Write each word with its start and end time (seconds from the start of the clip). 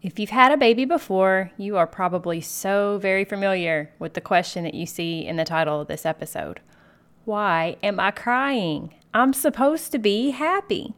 If 0.00 0.20
you've 0.20 0.30
had 0.30 0.52
a 0.52 0.56
baby 0.56 0.84
before, 0.84 1.50
you 1.56 1.76
are 1.76 1.86
probably 1.86 2.40
so 2.40 2.98
very 2.98 3.24
familiar 3.24 3.90
with 3.98 4.14
the 4.14 4.20
question 4.20 4.62
that 4.62 4.74
you 4.74 4.86
see 4.86 5.26
in 5.26 5.34
the 5.34 5.44
title 5.44 5.80
of 5.80 5.88
this 5.88 6.06
episode 6.06 6.60
Why 7.24 7.76
am 7.82 7.98
I 7.98 8.12
crying? 8.12 8.94
I'm 9.12 9.32
supposed 9.32 9.90
to 9.90 9.98
be 9.98 10.30
happy. 10.30 10.94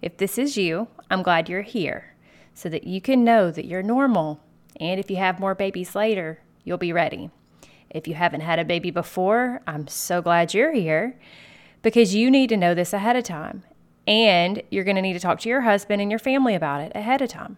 If 0.00 0.16
this 0.18 0.38
is 0.38 0.56
you, 0.56 0.86
I'm 1.10 1.24
glad 1.24 1.48
you're 1.48 1.62
here 1.62 2.14
so 2.54 2.68
that 2.68 2.84
you 2.84 3.00
can 3.00 3.24
know 3.24 3.50
that 3.50 3.64
you're 3.66 3.82
normal. 3.82 4.40
And 4.78 5.00
if 5.00 5.10
you 5.10 5.16
have 5.16 5.40
more 5.40 5.56
babies 5.56 5.96
later, 5.96 6.38
you'll 6.62 6.78
be 6.78 6.92
ready. 6.92 7.30
If 7.90 8.06
you 8.06 8.14
haven't 8.14 8.42
had 8.42 8.60
a 8.60 8.64
baby 8.64 8.92
before, 8.92 9.60
I'm 9.66 9.88
so 9.88 10.22
glad 10.22 10.54
you're 10.54 10.72
here 10.72 11.18
because 11.82 12.14
you 12.14 12.30
need 12.30 12.48
to 12.50 12.56
know 12.56 12.74
this 12.74 12.92
ahead 12.92 13.16
of 13.16 13.24
time. 13.24 13.64
And 14.06 14.62
you're 14.70 14.84
going 14.84 14.96
to 14.96 15.02
need 15.02 15.14
to 15.14 15.20
talk 15.20 15.40
to 15.40 15.48
your 15.48 15.62
husband 15.62 16.00
and 16.00 16.12
your 16.12 16.20
family 16.20 16.54
about 16.54 16.80
it 16.80 16.92
ahead 16.94 17.22
of 17.22 17.28
time. 17.28 17.56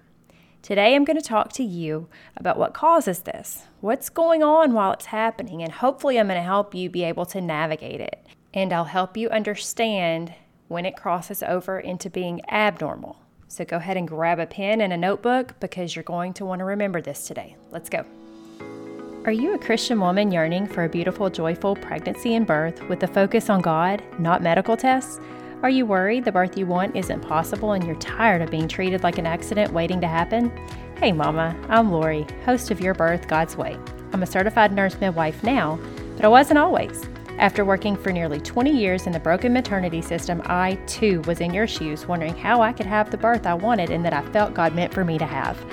Today, 0.62 0.94
I'm 0.94 1.04
going 1.04 1.18
to 1.18 1.22
talk 1.22 1.52
to 1.54 1.64
you 1.64 2.06
about 2.36 2.56
what 2.56 2.72
causes 2.72 3.22
this, 3.22 3.64
what's 3.80 4.08
going 4.08 4.44
on 4.44 4.74
while 4.74 4.92
it's 4.92 5.06
happening, 5.06 5.60
and 5.60 5.72
hopefully, 5.72 6.20
I'm 6.20 6.28
going 6.28 6.38
to 6.38 6.42
help 6.42 6.72
you 6.72 6.88
be 6.88 7.02
able 7.02 7.26
to 7.26 7.40
navigate 7.40 8.00
it. 8.00 8.24
And 8.54 8.72
I'll 8.72 8.84
help 8.84 9.16
you 9.16 9.28
understand 9.30 10.32
when 10.68 10.86
it 10.86 10.96
crosses 10.96 11.42
over 11.42 11.80
into 11.80 12.08
being 12.08 12.48
abnormal. 12.48 13.16
So 13.48 13.64
go 13.64 13.78
ahead 13.78 13.96
and 13.96 14.06
grab 14.06 14.38
a 14.38 14.46
pen 14.46 14.80
and 14.80 14.92
a 14.92 14.96
notebook 14.96 15.58
because 15.58 15.96
you're 15.96 16.04
going 16.04 16.32
to 16.34 16.46
want 16.46 16.60
to 16.60 16.64
remember 16.64 17.02
this 17.02 17.26
today. 17.26 17.56
Let's 17.72 17.90
go. 17.90 18.06
Are 19.24 19.32
you 19.32 19.54
a 19.54 19.58
Christian 19.58 19.98
woman 19.98 20.30
yearning 20.30 20.68
for 20.68 20.84
a 20.84 20.88
beautiful, 20.88 21.28
joyful 21.28 21.74
pregnancy 21.74 22.36
and 22.36 22.46
birth 22.46 22.80
with 22.88 23.02
a 23.02 23.08
focus 23.08 23.50
on 23.50 23.62
God, 23.62 24.00
not 24.20 24.42
medical 24.42 24.76
tests? 24.76 25.18
Are 25.62 25.70
you 25.70 25.86
worried 25.86 26.24
the 26.24 26.32
birth 26.32 26.58
you 26.58 26.66
want 26.66 26.96
isn't 26.96 27.20
possible 27.20 27.70
and 27.70 27.86
you're 27.86 27.94
tired 27.94 28.42
of 28.42 28.50
being 28.50 28.66
treated 28.66 29.04
like 29.04 29.18
an 29.18 29.26
accident 29.26 29.72
waiting 29.72 30.00
to 30.00 30.08
happen? 30.08 30.50
Hey, 30.98 31.12
Mama, 31.12 31.56
I'm 31.68 31.92
Lori, 31.92 32.26
host 32.44 32.72
of 32.72 32.80
Your 32.80 32.94
Birth 32.94 33.28
God's 33.28 33.56
Way. 33.56 33.78
I'm 34.12 34.24
a 34.24 34.26
certified 34.26 34.72
nurse 34.72 35.00
midwife 35.00 35.44
now, 35.44 35.78
but 36.16 36.24
I 36.24 36.28
wasn't 36.28 36.58
always. 36.58 37.04
After 37.38 37.64
working 37.64 37.96
for 37.96 38.10
nearly 38.10 38.40
20 38.40 38.76
years 38.76 39.06
in 39.06 39.12
the 39.12 39.20
broken 39.20 39.52
maternity 39.52 40.02
system, 40.02 40.42
I 40.46 40.74
too 40.88 41.20
was 41.28 41.40
in 41.40 41.54
your 41.54 41.68
shoes, 41.68 42.06
wondering 42.06 42.36
how 42.36 42.60
I 42.60 42.72
could 42.72 42.86
have 42.86 43.12
the 43.12 43.16
birth 43.16 43.46
I 43.46 43.54
wanted 43.54 43.90
and 43.90 44.04
that 44.04 44.12
I 44.12 44.22
felt 44.32 44.54
God 44.54 44.74
meant 44.74 44.92
for 44.92 45.04
me 45.04 45.16
to 45.18 45.26
have. 45.26 45.64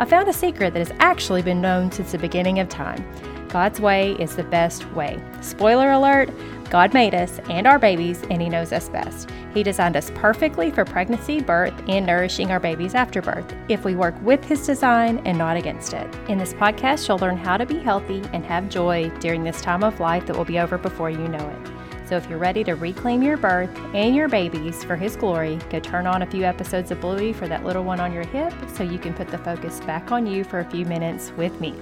I 0.00 0.06
found 0.06 0.26
a 0.26 0.32
secret 0.32 0.74
that 0.74 0.84
has 0.84 0.96
actually 0.98 1.42
been 1.42 1.60
known 1.60 1.92
since 1.92 2.10
the 2.10 2.18
beginning 2.18 2.58
of 2.58 2.68
time. 2.68 3.06
God's 3.48 3.80
way 3.80 4.16
is 4.18 4.34
the 4.34 4.42
best 4.42 4.90
way. 4.92 5.22
Spoiler 5.40 5.92
alert 5.92 6.30
God 6.70 6.92
made 6.94 7.14
us 7.14 7.38
and 7.48 7.66
our 7.66 7.78
babies, 7.78 8.22
and 8.30 8.42
He 8.42 8.48
knows 8.48 8.72
us 8.72 8.88
best. 8.88 9.30
He 9.54 9.62
designed 9.62 9.96
us 9.96 10.10
perfectly 10.14 10.70
for 10.70 10.84
pregnancy, 10.84 11.40
birth, 11.40 11.74
and 11.88 12.04
nourishing 12.04 12.50
our 12.50 12.60
babies 12.60 12.94
after 12.94 13.22
birth 13.22 13.54
if 13.68 13.84
we 13.84 13.94
work 13.94 14.14
with 14.22 14.44
His 14.44 14.66
design 14.66 15.22
and 15.24 15.38
not 15.38 15.56
against 15.56 15.92
it. 15.92 16.12
In 16.28 16.38
this 16.38 16.52
podcast, 16.54 17.08
you'll 17.08 17.18
learn 17.18 17.36
how 17.36 17.56
to 17.56 17.64
be 17.64 17.78
healthy 17.78 18.22
and 18.32 18.44
have 18.44 18.68
joy 18.68 19.10
during 19.20 19.44
this 19.44 19.60
time 19.60 19.82
of 19.82 20.00
life 20.00 20.26
that 20.26 20.36
will 20.36 20.44
be 20.44 20.58
over 20.58 20.76
before 20.76 21.10
you 21.10 21.28
know 21.28 21.48
it. 21.48 21.70
So 22.08 22.16
if 22.16 22.28
you're 22.30 22.38
ready 22.38 22.62
to 22.64 22.74
reclaim 22.74 23.22
your 23.22 23.36
birth 23.36 23.70
and 23.92 24.14
your 24.14 24.28
babies 24.28 24.84
for 24.84 24.94
His 24.94 25.16
glory, 25.16 25.58
go 25.70 25.80
turn 25.80 26.06
on 26.06 26.22
a 26.22 26.26
few 26.26 26.44
episodes 26.44 26.90
of 26.90 27.00
Bluey 27.00 27.32
for 27.32 27.48
that 27.48 27.64
little 27.64 27.82
one 27.82 27.98
on 27.98 28.12
your 28.12 28.26
hip 28.26 28.52
so 28.74 28.84
you 28.84 28.98
can 28.98 29.14
put 29.14 29.28
the 29.28 29.38
focus 29.38 29.80
back 29.80 30.12
on 30.12 30.26
you 30.26 30.44
for 30.44 30.60
a 30.60 30.70
few 30.70 30.84
minutes 30.84 31.32
with 31.36 31.60
me. 31.60 31.74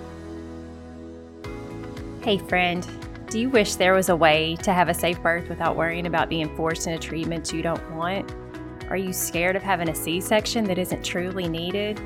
Hey, 2.23 2.39
friend. 2.39 2.87
Do 3.29 3.41
you 3.41 3.49
wish 3.49 3.75
there 3.75 3.95
was 3.95 4.11
a 4.11 4.17
way 4.17 4.55
to 4.63 4.73
have 4.73 4.89
a 4.89 4.95
safe 4.95 5.21
birth 5.21 5.49
without 5.49 5.77
worrying 5.77 6.07
about 6.07 6.29
being 6.29 6.55
forced 6.55 6.87
into 6.87 7.05
treatment 7.05 7.53
you 7.53 7.63
don't 7.63 7.91
want? 7.93 8.33
Are 8.91 8.97
you 8.97 9.13
scared 9.13 9.57
of 9.57 9.63
having 9.63 9.89
a 9.89 9.95
C 9.95 10.21
section 10.21 10.63
that 10.65 10.79
isn't 10.79 11.03
truly 11.03 11.49
needed? 11.49 12.01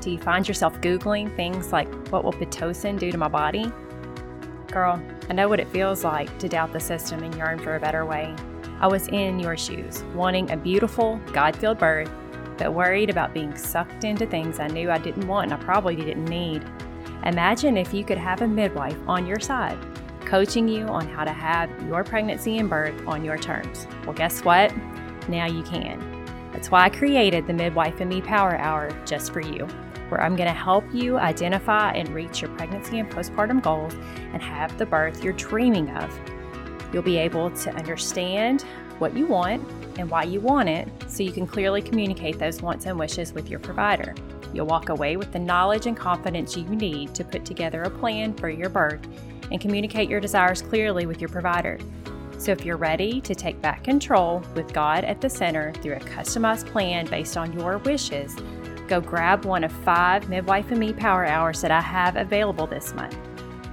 Do 0.00 0.10
you 0.10 0.18
find 0.18 0.46
yourself 0.46 0.80
Googling 0.80 1.34
things 1.36 1.72
like, 1.72 1.92
what 2.08 2.24
will 2.24 2.32
Pitocin 2.32 2.98
do 2.98 3.10
to 3.10 3.18
my 3.18 3.28
body? 3.28 3.70
Girl, 4.68 5.02
I 5.28 5.32
know 5.34 5.48
what 5.48 5.60
it 5.60 5.68
feels 5.68 6.04
like 6.04 6.38
to 6.38 6.48
doubt 6.48 6.72
the 6.72 6.80
system 6.80 7.24
and 7.24 7.34
yearn 7.34 7.58
for 7.58 7.76
a 7.76 7.80
better 7.80 8.06
way. 8.06 8.34
I 8.78 8.86
was 8.86 9.08
in 9.08 9.40
your 9.40 9.56
shoes, 9.56 10.04
wanting 10.14 10.50
a 10.50 10.56
beautiful, 10.56 11.20
God 11.32 11.56
filled 11.56 11.78
birth, 11.78 12.10
but 12.56 12.72
worried 12.72 13.10
about 13.10 13.34
being 13.34 13.54
sucked 13.56 14.04
into 14.04 14.24
things 14.24 14.60
I 14.60 14.68
knew 14.68 14.90
I 14.90 14.98
didn't 14.98 15.26
want 15.26 15.50
and 15.50 15.60
I 15.60 15.64
probably 15.64 15.96
didn't 15.96 16.24
need. 16.24 16.64
Imagine 17.26 17.76
if 17.76 17.92
you 17.92 18.04
could 18.04 18.18
have 18.18 18.40
a 18.40 18.48
midwife 18.48 18.96
on 19.06 19.26
your 19.26 19.40
side 19.40 19.78
coaching 20.30 20.68
you 20.68 20.86
on 20.86 21.08
how 21.08 21.24
to 21.24 21.32
have 21.32 21.68
your 21.88 22.04
pregnancy 22.04 22.58
and 22.58 22.70
birth 22.70 22.94
on 23.04 23.24
your 23.24 23.36
terms. 23.36 23.88
Well, 24.04 24.14
guess 24.14 24.44
what? 24.44 24.72
Now 25.28 25.46
you 25.46 25.64
can. 25.64 25.98
That's 26.52 26.70
why 26.70 26.84
I 26.84 26.88
created 26.88 27.48
the 27.48 27.52
Midwife 27.52 28.00
and 28.00 28.08
Me 28.08 28.20
Power 28.20 28.56
Hour 28.56 28.96
just 29.04 29.32
for 29.32 29.40
you, 29.40 29.66
where 30.08 30.22
I'm 30.22 30.36
going 30.36 30.48
to 30.48 30.54
help 30.54 30.84
you 30.94 31.18
identify 31.18 31.94
and 31.94 32.08
reach 32.10 32.40
your 32.42 32.50
pregnancy 32.52 33.00
and 33.00 33.10
postpartum 33.10 33.60
goals 33.60 33.92
and 34.32 34.40
have 34.40 34.78
the 34.78 34.86
birth 34.86 35.24
you're 35.24 35.32
dreaming 35.32 35.90
of. 35.96 36.20
You'll 36.92 37.02
be 37.02 37.18
able 37.18 37.50
to 37.50 37.70
understand 37.74 38.62
what 39.00 39.16
you 39.16 39.26
want 39.26 39.66
and 39.98 40.08
why 40.08 40.22
you 40.22 40.38
want 40.38 40.68
it 40.68 40.88
so 41.08 41.24
you 41.24 41.32
can 41.32 41.46
clearly 41.48 41.82
communicate 41.82 42.38
those 42.38 42.62
wants 42.62 42.86
and 42.86 42.96
wishes 42.96 43.32
with 43.32 43.50
your 43.50 43.58
provider. 43.58 44.14
You'll 44.54 44.66
walk 44.66 44.90
away 44.90 45.16
with 45.16 45.32
the 45.32 45.40
knowledge 45.40 45.86
and 45.86 45.96
confidence 45.96 46.56
you 46.56 46.68
need 46.68 47.16
to 47.16 47.24
put 47.24 47.44
together 47.44 47.82
a 47.82 47.90
plan 47.90 48.32
for 48.34 48.48
your 48.48 48.68
birth 48.68 49.04
and 49.50 49.60
communicate 49.60 50.08
your 50.08 50.20
desires 50.20 50.62
clearly 50.62 51.06
with 51.06 51.20
your 51.20 51.28
provider. 51.28 51.78
So, 52.38 52.52
if 52.52 52.64
you're 52.64 52.78
ready 52.78 53.20
to 53.20 53.34
take 53.34 53.60
back 53.60 53.84
control 53.84 54.42
with 54.54 54.72
God 54.72 55.04
at 55.04 55.20
the 55.20 55.28
center 55.28 55.72
through 55.74 55.96
a 55.96 56.00
customized 56.00 56.66
plan 56.66 57.06
based 57.06 57.36
on 57.36 57.52
your 57.52 57.78
wishes, 57.78 58.34
go 58.88 59.00
grab 59.00 59.44
one 59.44 59.62
of 59.62 59.72
five 59.72 60.28
Midwife 60.28 60.70
and 60.70 60.80
Me 60.80 60.92
Power 60.92 61.26
Hours 61.26 61.60
that 61.60 61.70
I 61.70 61.80
have 61.80 62.16
available 62.16 62.66
this 62.66 62.94
month. 62.94 63.16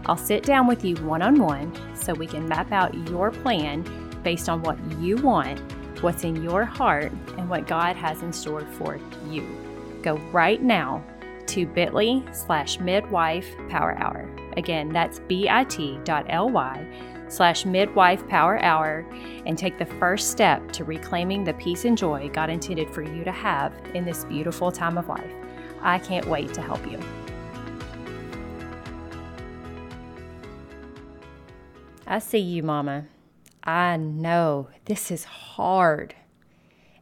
I'll 0.06 0.18
sit 0.18 0.44
down 0.44 0.68
with 0.68 0.84
you 0.86 0.96
one 0.98 1.22
on 1.22 1.40
one 1.40 1.72
so 1.96 2.14
we 2.14 2.28
can 2.28 2.48
map 2.48 2.72
out 2.72 2.94
your 3.10 3.32
plan 3.32 3.86
based 4.24 4.50
on 4.50 4.62
what 4.64 4.78
you 5.00 5.16
want, 5.18 5.60
what's 6.02 6.24
in 6.24 6.44
your 6.44 6.66
heart, 6.66 7.12
and 7.38 7.50
what 7.50 7.68
God 7.68 7.96
has 7.96 8.22
in 8.22 8.34
store 8.34 8.66
for 8.74 9.00
you. 9.30 9.46
Go 10.02 10.18
right 10.32 10.62
now 10.62 11.04
to 11.48 11.66
bit.ly 11.66 12.24
slash 12.34 12.80
midwife 12.80 13.48
power 13.70 13.98
hour. 13.98 14.47
Again, 14.58 14.90
that's 14.90 15.20
bit.ly 15.20 16.88
slash 17.30 17.66
midwife 17.66 18.28
power 18.28 18.62
hour 18.64 19.06
and 19.46 19.58
take 19.58 19.78
the 19.78 19.86
first 19.86 20.32
step 20.32 20.72
to 20.72 20.84
reclaiming 20.84 21.44
the 21.44 21.54
peace 21.54 21.86
and 21.86 21.98
joy 21.98 22.30
God 22.34 22.50
intended 22.50 22.90
for 22.90 23.02
you 23.04 23.24
to 23.24 23.32
have 23.32 23.74
in 23.94 24.04
this 24.04 24.26
beautiful 24.26 24.72
time 24.72 24.98
of 24.98 25.08
life. 25.08 25.32
I 25.82 26.00
can't 26.00 26.26
wait 26.26 26.54
to 26.56 26.62
help 26.62 26.86
you. 26.90 27.00
I 32.08 32.20
see 32.20 32.40
you, 32.40 32.64
Mama. 32.64 33.06
I 33.64 33.98
know 33.98 34.70
this 34.86 35.12
is 35.12 35.26
hard. 35.26 36.16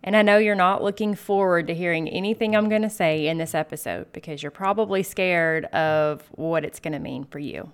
And 0.05 0.15
I 0.15 0.21
know 0.21 0.37
you're 0.37 0.53
not 0.53 0.83
looking 0.83 1.15
forward 1.15 1.65
to 1.65 1.73
hearing 1.73 2.07
anything 2.07 2.55
I'm 2.55 2.69
going 2.69 2.83
to 2.83 2.91
say 2.91 3.25
in 3.25 3.39
this 3.39 3.55
episode 3.55 4.13
because 4.13 4.43
you're 4.43 4.51
probably 4.51 5.01
scared 5.01 5.65
of 5.65 6.21
what 6.33 6.63
it's 6.63 6.79
going 6.79 6.93
to 6.93 6.99
mean 6.99 7.23
for 7.23 7.39
you. 7.39 7.71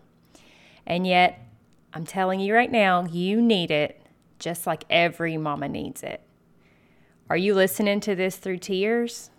And 0.87 1.05
yet, 1.05 1.45
I'm 1.93 2.05
telling 2.05 2.39
you 2.39 2.53
right 2.53 2.71
now, 2.71 3.03
you 3.05 3.41
need 3.41 3.69
it 3.69 4.01
just 4.39 4.65
like 4.65 4.85
every 4.89 5.35
mama 5.35 5.67
needs 5.67 6.03
it. 6.03 6.21
Are 7.29 7.35
you 7.35 7.53
listening 7.53 7.99
to 7.99 8.15
this 8.15 8.37
through 8.37 8.59
tears? 8.59 9.29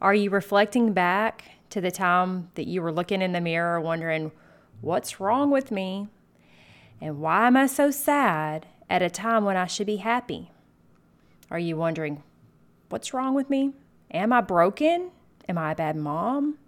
Are 0.00 0.14
you 0.14 0.30
reflecting 0.30 0.94
back 0.94 1.44
to 1.68 1.82
the 1.82 1.90
time 1.90 2.48
that 2.54 2.66
you 2.66 2.80
were 2.80 2.92
looking 2.92 3.20
in 3.20 3.32
the 3.32 3.40
mirror 3.42 3.78
wondering, 3.78 4.32
what's 4.80 5.20
wrong 5.20 5.50
with 5.50 5.70
me? 5.70 6.08
And 7.02 7.20
why 7.20 7.46
am 7.46 7.56
I 7.58 7.66
so 7.66 7.90
sad 7.90 8.66
at 8.88 9.02
a 9.02 9.10
time 9.10 9.44
when 9.44 9.58
I 9.58 9.66
should 9.66 9.86
be 9.86 9.96
happy? 9.96 10.52
Are 11.50 11.58
you 11.58 11.76
wondering, 11.76 12.22
what's 12.88 13.14
wrong 13.14 13.34
with 13.34 13.50
me? 13.50 13.72
Am 14.10 14.32
I 14.32 14.40
broken? 14.40 15.10
Am 15.48 15.58
I 15.58 15.72
a 15.72 15.74
bad 15.74 15.96
mom? 15.96 16.58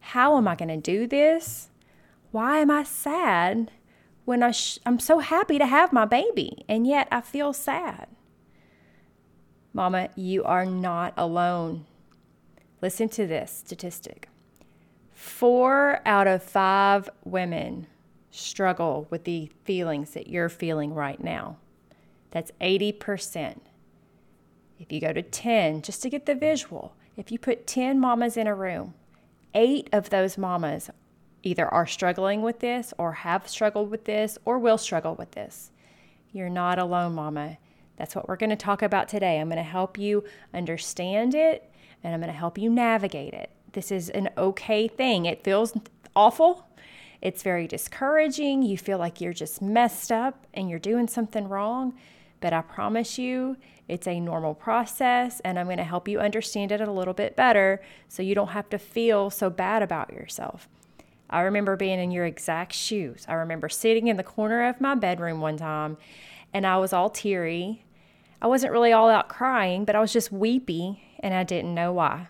How 0.00 0.36
am 0.36 0.48
I 0.48 0.54
going 0.54 0.68
to 0.68 0.76
do 0.76 1.06
this? 1.06 1.70
Why 2.30 2.58
am 2.58 2.70
I 2.70 2.82
sad 2.82 3.70
when 4.24 4.42
I 4.42 4.50
sh- 4.50 4.78
I'm 4.86 4.98
so 4.98 5.18
happy 5.18 5.58
to 5.58 5.66
have 5.66 5.92
my 5.92 6.04
baby 6.04 6.64
and 6.68 6.86
yet 6.86 7.08
I 7.10 7.20
feel 7.20 7.52
sad? 7.52 8.08
Mama, 9.72 10.10
you 10.14 10.44
are 10.44 10.66
not 10.66 11.14
alone. 11.16 11.86
Listen 12.80 13.08
to 13.10 13.26
this 13.26 13.62
statistic 13.64 14.28
four 15.22 16.00
out 16.04 16.26
of 16.26 16.42
five 16.42 17.08
women 17.24 17.86
struggle 18.32 19.06
with 19.08 19.22
the 19.22 19.48
feelings 19.62 20.10
that 20.10 20.26
you're 20.26 20.48
feeling 20.48 20.92
right 20.92 21.22
now. 21.22 21.56
That's 22.32 22.50
80%. 22.60 23.60
If 24.82 24.90
you 24.90 25.00
go 25.00 25.12
to 25.12 25.22
10, 25.22 25.82
just 25.82 26.02
to 26.02 26.10
get 26.10 26.26
the 26.26 26.34
visual, 26.34 26.96
if 27.16 27.30
you 27.30 27.38
put 27.38 27.68
10 27.68 28.00
mamas 28.00 28.36
in 28.36 28.48
a 28.48 28.54
room, 28.54 28.94
eight 29.54 29.88
of 29.92 30.10
those 30.10 30.36
mamas 30.36 30.90
either 31.44 31.68
are 31.68 31.86
struggling 31.86 32.42
with 32.42 32.58
this 32.58 32.92
or 32.98 33.12
have 33.12 33.46
struggled 33.46 33.92
with 33.92 34.06
this 34.06 34.38
or 34.44 34.58
will 34.58 34.76
struggle 34.76 35.14
with 35.14 35.30
this. 35.30 35.70
You're 36.32 36.48
not 36.48 36.80
alone, 36.80 37.14
mama. 37.14 37.58
That's 37.96 38.16
what 38.16 38.28
we're 38.28 38.36
going 38.36 38.50
to 38.50 38.56
talk 38.56 38.82
about 38.82 39.08
today. 39.08 39.38
I'm 39.38 39.48
going 39.48 39.56
to 39.56 39.62
help 39.62 39.98
you 39.98 40.24
understand 40.52 41.36
it 41.36 41.70
and 42.02 42.12
I'm 42.12 42.20
going 42.20 42.32
to 42.32 42.36
help 42.38 42.58
you 42.58 42.68
navigate 42.68 43.34
it 43.34 43.50
This 43.74 43.92
is 43.92 44.10
an 44.10 44.30
okay 44.36 44.88
thing. 44.88 45.26
It 45.26 45.44
feels 45.44 45.74
awful. 46.16 46.66
It's 47.20 47.44
very 47.44 47.68
discouraging. 47.68 48.62
You 48.62 48.76
feel 48.76 48.98
like 48.98 49.20
you're 49.20 49.32
just 49.32 49.62
messed 49.62 50.10
up 50.10 50.44
and 50.52 50.68
you're 50.68 50.80
doing 50.80 51.06
something 51.06 51.48
wrong. 51.48 51.94
But 52.40 52.52
I 52.52 52.62
promise 52.62 53.16
you, 53.16 53.56
it's 53.92 54.08
a 54.08 54.18
normal 54.18 54.54
process, 54.54 55.40
and 55.40 55.58
I'm 55.58 55.66
going 55.66 55.76
to 55.76 55.84
help 55.84 56.08
you 56.08 56.18
understand 56.18 56.72
it 56.72 56.80
a 56.80 56.90
little 56.90 57.12
bit 57.12 57.36
better 57.36 57.82
so 58.08 58.22
you 58.22 58.34
don't 58.34 58.48
have 58.48 58.70
to 58.70 58.78
feel 58.78 59.28
so 59.28 59.50
bad 59.50 59.82
about 59.82 60.14
yourself. 60.14 60.66
I 61.28 61.42
remember 61.42 61.76
being 61.76 62.00
in 62.00 62.10
your 62.10 62.24
exact 62.24 62.72
shoes. 62.72 63.26
I 63.28 63.34
remember 63.34 63.68
sitting 63.68 64.08
in 64.08 64.16
the 64.16 64.22
corner 64.22 64.66
of 64.66 64.80
my 64.80 64.94
bedroom 64.94 65.42
one 65.42 65.58
time 65.58 65.98
and 66.54 66.66
I 66.66 66.78
was 66.78 66.94
all 66.94 67.10
teary. 67.10 67.84
I 68.40 68.46
wasn't 68.46 68.72
really 68.72 68.92
all 68.92 69.10
out 69.10 69.28
crying, 69.28 69.84
but 69.84 69.94
I 69.94 70.00
was 70.00 70.12
just 70.12 70.32
weepy 70.32 71.02
and 71.20 71.34
I 71.34 71.42
didn't 71.42 71.74
know 71.74 71.92
why. 71.92 72.28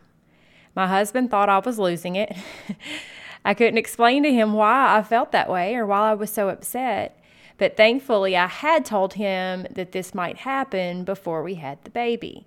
My 0.74 0.88
husband 0.88 1.30
thought 1.30 1.48
I 1.48 1.60
was 1.60 1.78
losing 1.78 2.16
it. 2.16 2.34
I 3.44 3.54
couldn't 3.54 3.78
explain 3.78 4.24
to 4.24 4.32
him 4.32 4.52
why 4.52 4.96
I 4.96 5.02
felt 5.02 5.30
that 5.30 5.48
way 5.48 5.76
or 5.76 5.86
why 5.86 6.10
I 6.10 6.14
was 6.14 6.30
so 6.30 6.48
upset. 6.48 7.21
But 7.58 7.76
thankfully, 7.76 8.36
I 8.36 8.46
had 8.46 8.84
told 8.84 9.14
him 9.14 9.66
that 9.70 9.92
this 9.92 10.14
might 10.14 10.38
happen 10.38 11.04
before 11.04 11.42
we 11.42 11.54
had 11.54 11.82
the 11.84 11.90
baby. 11.90 12.46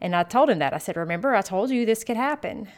And 0.00 0.14
I 0.14 0.22
told 0.22 0.50
him 0.50 0.58
that. 0.58 0.74
I 0.74 0.78
said, 0.78 0.96
Remember, 0.96 1.34
I 1.34 1.42
told 1.42 1.70
you 1.70 1.84
this 1.84 2.04
could 2.04 2.16
happen. 2.16 2.68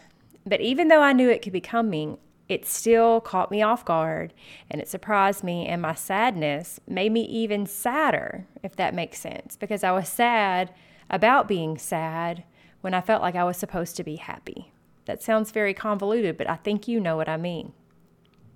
But 0.46 0.60
even 0.60 0.88
though 0.88 1.02
I 1.02 1.12
knew 1.12 1.28
it 1.28 1.42
could 1.42 1.52
be 1.52 1.60
coming, 1.60 2.18
it 2.48 2.66
still 2.66 3.20
caught 3.20 3.50
me 3.50 3.62
off 3.62 3.84
guard 3.84 4.34
and 4.70 4.80
it 4.80 4.88
surprised 4.88 5.44
me. 5.44 5.66
And 5.66 5.80
my 5.80 5.94
sadness 5.94 6.80
made 6.88 7.12
me 7.12 7.22
even 7.22 7.66
sadder, 7.66 8.46
if 8.62 8.74
that 8.76 8.94
makes 8.94 9.20
sense, 9.20 9.56
because 9.56 9.84
I 9.84 9.92
was 9.92 10.08
sad 10.08 10.72
about 11.08 11.48
being 11.48 11.78
sad 11.78 12.44
when 12.80 12.94
I 12.94 13.00
felt 13.00 13.22
like 13.22 13.36
I 13.36 13.44
was 13.44 13.56
supposed 13.56 13.96
to 13.96 14.04
be 14.04 14.16
happy. 14.16 14.72
That 15.04 15.22
sounds 15.22 15.50
very 15.50 15.74
convoluted, 15.74 16.36
but 16.36 16.48
I 16.48 16.56
think 16.56 16.88
you 16.88 16.98
know 17.00 17.16
what 17.16 17.28
I 17.28 17.36
mean. 17.36 17.72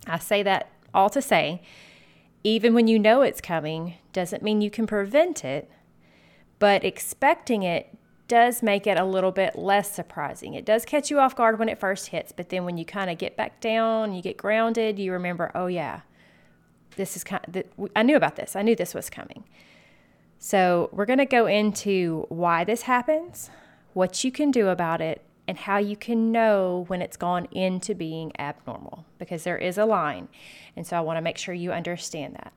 I 0.06 0.18
say 0.18 0.42
that 0.42 0.70
all 0.92 1.10
to 1.10 1.22
say 1.22 1.62
even 2.44 2.74
when 2.74 2.86
you 2.86 2.98
know 2.98 3.22
it's 3.22 3.40
coming, 3.40 3.94
doesn't 4.12 4.42
mean 4.42 4.60
you 4.60 4.70
can 4.70 4.86
prevent 4.86 5.44
it, 5.44 5.70
but 6.58 6.84
expecting 6.84 7.62
it 7.62 7.96
does 8.28 8.62
make 8.62 8.86
it 8.86 8.98
a 8.98 9.04
little 9.04 9.32
bit 9.32 9.56
less 9.56 9.90
surprising. 9.90 10.54
It 10.54 10.64
does 10.64 10.84
catch 10.84 11.10
you 11.10 11.18
off 11.18 11.34
guard 11.34 11.58
when 11.58 11.68
it 11.68 11.80
first 11.80 12.08
hits, 12.08 12.32
but 12.32 12.50
then 12.50 12.64
when 12.64 12.76
you 12.76 12.84
kind 12.84 13.10
of 13.10 13.18
get 13.18 13.36
back 13.36 13.60
down, 13.60 14.14
you 14.14 14.22
get 14.22 14.36
grounded, 14.36 14.98
you 14.98 15.12
remember, 15.12 15.50
oh 15.54 15.66
yeah, 15.66 16.02
this 16.96 17.16
is 17.16 17.24
kind 17.24 17.44
of, 17.56 17.90
I 17.96 18.02
knew 18.02 18.16
about 18.16 18.36
this. 18.36 18.54
I 18.54 18.62
knew 18.62 18.76
this 18.76 18.94
was 18.94 19.10
coming. 19.10 19.44
So, 20.38 20.90
we're 20.92 21.06
going 21.06 21.20
to 21.20 21.26
go 21.26 21.46
into 21.46 22.26
why 22.28 22.64
this 22.64 22.82
happens, 22.82 23.48
what 23.94 24.24
you 24.24 24.30
can 24.30 24.50
do 24.50 24.68
about 24.68 25.00
it, 25.00 25.24
and 25.46 25.58
how 25.58 25.78
you 25.78 25.96
can 25.96 26.32
know 26.32 26.84
when 26.88 27.02
it's 27.02 27.16
gone 27.16 27.46
into 27.50 27.94
being 27.94 28.32
abnormal 28.38 29.04
because 29.18 29.44
there 29.44 29.58
is 29.58 29.78
a 29.78 29.84
line. 29.84 30.28
And 30.76 30.86
so 30.86 30.96
I 30.96 31.00
want 31.00 31.18
to 31.18 31.22
make 31.22 31.38
sure 31.38 31.54
you 31.54 31.72
understand 31.72 32.34
that. 32.34 32.52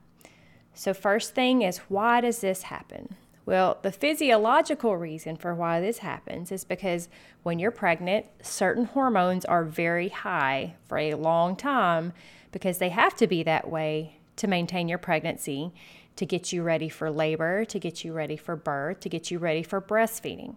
So, 0.74 0.94
first 0.94 1.34
thing 1.34 1.62
is 1.62 1.78
why 1.88 2.20
does 2.20 2.40
this 2.40 2.62
happen? 2.62 3.16
Well, 3.44 3.78
the 3.80 3.90
physiological 3.90 4.96
reason 4.96 5.36
for 5.36 5.54
why 5.54 5.80
this 5.80 5.98
happens 5.98 6.52
is 6.52 6.64
because 6.64 7.08
when 7.42 7.58
you're 7.58 7.70
pregnant, 7.70 8.26
certain 8.42 8.84
hormones 8.84 9.44
are 9.46 9.64
very 9.64 10.10
high 10.10 10.74
for 10.86 10.98
a 10.98 11.14
long 11.14 11.56
time 11.56 12.12
because 12.52 12.78
they 12.78 12.90
have 12.90 13.16
to 13.16 13.26
be 13.26 13.42
that 13.44 13.70
way 13.70 14.18
to 14.36 14.46
maintain 14.46 14.86
your 14.86 14.98
pregnancy, 14.98 15.72
to 16.16 16.26
get 16.26 16.52
you 16.52 16.62
ready 16.62 16.88
for 16.88 17.10
labor, 17.10 17.64
to 17.64 17.78
get 17.78 18.04
you 18.04 18.12
ready 18.12 18.36
for 18.36 18.54
birth, 18.54 19.00
to 19.00 19.08
get 19.08 19.30
you 19.30 19.38
ready 19.38 19.62
for 19.62 19.80
breastfeeding. 19.80 20.56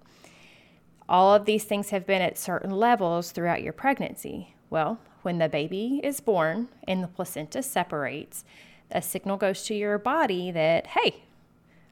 All 1.12 1.34
of 1.34 1.44
these 1.44 1.66
things 1.66 1.90
have 1.90 2.08
been 2.08 2.22
at 2.22 2.38
certain 2.38 2.72
levels 2.72 3.32
throughout 3.32 3.62
your 3.62 3.74
pregnancy. 3.74 4.56
Well, 4.70 4.98
when 5.24 5.40
the 5.40 5.50
baby 5.50 6.00
is 6.02 6.22
born 6.22 6.70
and 6.88 7.04
the 7.04 7.10
placenta 7.10 7.64
separates, 7.64 8.46
a 8.90 9.02
signal 9.02 9.36
goes 9.36 9.64
to 9.64 9.76
your 9.76 9.98
body 9.98 10.52
that, 10.52 10.88
hey, 10.88 11.24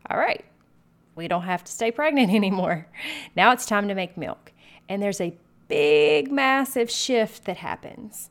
all 0.10 0.18
right, 0.18 0.46
we 1.18 1.28
don't 1.28 1.44
have 1.44 1.66
to 1.66 1.72
stay 1.72 1.92
pregnant 1.92 2.32
anymore. 2.34 2.88
Now 3.36 3.52
it's 3.52 3.66
time 3.66 3.90
to 3.90 3.94
make 3.94 4.16
milk. 4.16 4.54
And 4.88 5.04
there's 5.04 5.20
a 5.20 5.36
big, 5.68 6.32
massive 6.32 6.90
shift 6.90 7.44
that 7.44 7.58
happens. 7.58 8.30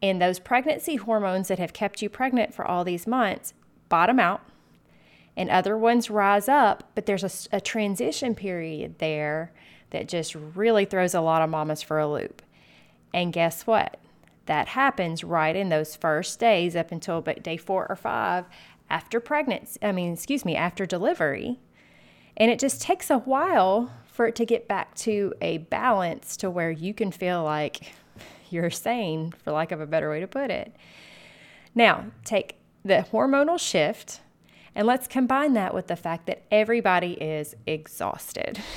And 0.00 0.22
those 0.22 0.38
pregnancy 0.38 0.94
hormones 0.94 1.48
that 1.48 1.58
have 1.58 1.72
kept 1.72 2.02
you 2.02 2.08
pregnant 2.08 2.54
for 2.54 2.64
all 2.64 2.84
these 2.84 3.04
months 3.04 3.52
bottom 3.88 4.20
out, 4.20 4.42
and 5.36 5.50
other 5.50 5.76
ones 5.76 6.08
rise 6.08 6.48
up, 6.48 6.84
but 6.94 7.06
there's 7.06 7.48
a, 7.52 7.56
a 7.56 7.60
transition 7.60 8.36
period 8.36 9.00
there 9.00 9.50
that 9.90 10.08
just 10.08 10.34
really 10.34 10.84
throws 10.84 11.14
a 11.14 11.20
lot 11.20 11.42
of 11.42 11.50
mamas 11.50 11.82
for 11.82 11.98
a 11.98 12.08
loop. 12.08 12.42
And 13.12 13.32
guess 13.32 13.66
what? 13.66 13.98
That 14.46 14.68
happens 14.68 15.22
right 15.22 15.54
in 15.54 15.68
those 15.68 15.96
first 15.96 16.38
days 16.40 16.74
up 16.74 16.90
until 16.92 17.20
day 17.20 17.56
four 17.56 17.86
or 17.88 17.96
five 17.96 18.46
after 18.88 19.20
pregnancy, 19.20 19.78
I 19.82 19.92
mean, 19.92 20.14
excuse 20.14 20.44
me, 20.44 20.56
after 20.56 20.84
delivery. 20.84 21.58
And 22.36 22.50
it 22.50 22.58
just 22.58 22.82
takes 22.82 23.10
a 23.10 23.18
while 23.18 23.92
for 24.06 24.26
it 24.26 24.34
to 24.36 24.44
get 24.44 24.66
back 24.66 24.94
to 24.96 25.32
a 25.40 25.58
balance 25.58 26.36
to 26.38 26.50
where 26.50 26.70
you 26.70 26.92
can 26.92 27.12
feel 27.12 27.44
like 27.44 27.92
you're 28.50 28.70
sane, 28.70 29.32
for 29.32 29.52
lack 29.52 29.70
of 29.72 29.80
a 29.80 29.86
better 29.86 30.10
way 30.10 30.20
to 30.20 30.26
put 30.26 30.50
it. 30.50 30.74
Now, 31.74 32.06
take 32.24 32.56
the 32.84 33.06
hormonal 33.12 33.60
shift 33.60 34.20
and 34.74 34.86
let's 34.86 35.06
combine 35.06 35.54
that 35.54 35.74
with 35.74 35.86
the 35.86 35.96
fact 35.96 36.26
that 36.26 36.42
everybody 36.50 37.12
is 37.12 37.54
exhausted. 37.66 38.60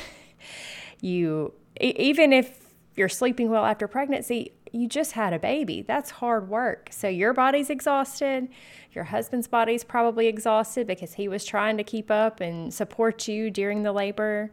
you 1.03 1.53
even 1.81 2.31
if 2.31 2.73
you're 2.95 3.09
sleeping 3.09 3.49
well 3.49 3.65
after 3.65 3.87
pregnancy, 3.87 4.53
you 4.71 4.87
just 4.87 5.11
had 5.13 5.33
a 5.33 5.39
baby. 5.39 5.81
That's 5.81 6.11
hard 6.11 6.47
work. 6.47 6.89
So 6.91 7.07
your 7.07 7.33
body's 7.33 7.69
exhausted. 7.69 8.47
Your 8.93 9.05
husband's 9.05 9.47
body's 9.47 9.83
probably 9.83 10.27
exhausted 10.27 10.87
because 10.87 11.13
he 11.13 11.27
was 11.27 11.43
trying 11.45 11.77
to 11.77 11.83
keep 11.83 12.09
up 12.09 12.39
and 12.39 12.73
support 12.73 13.27
you 13.27 13.51
during 13.51 13.83
the 13.83 13.91
labor. 13.91 14.51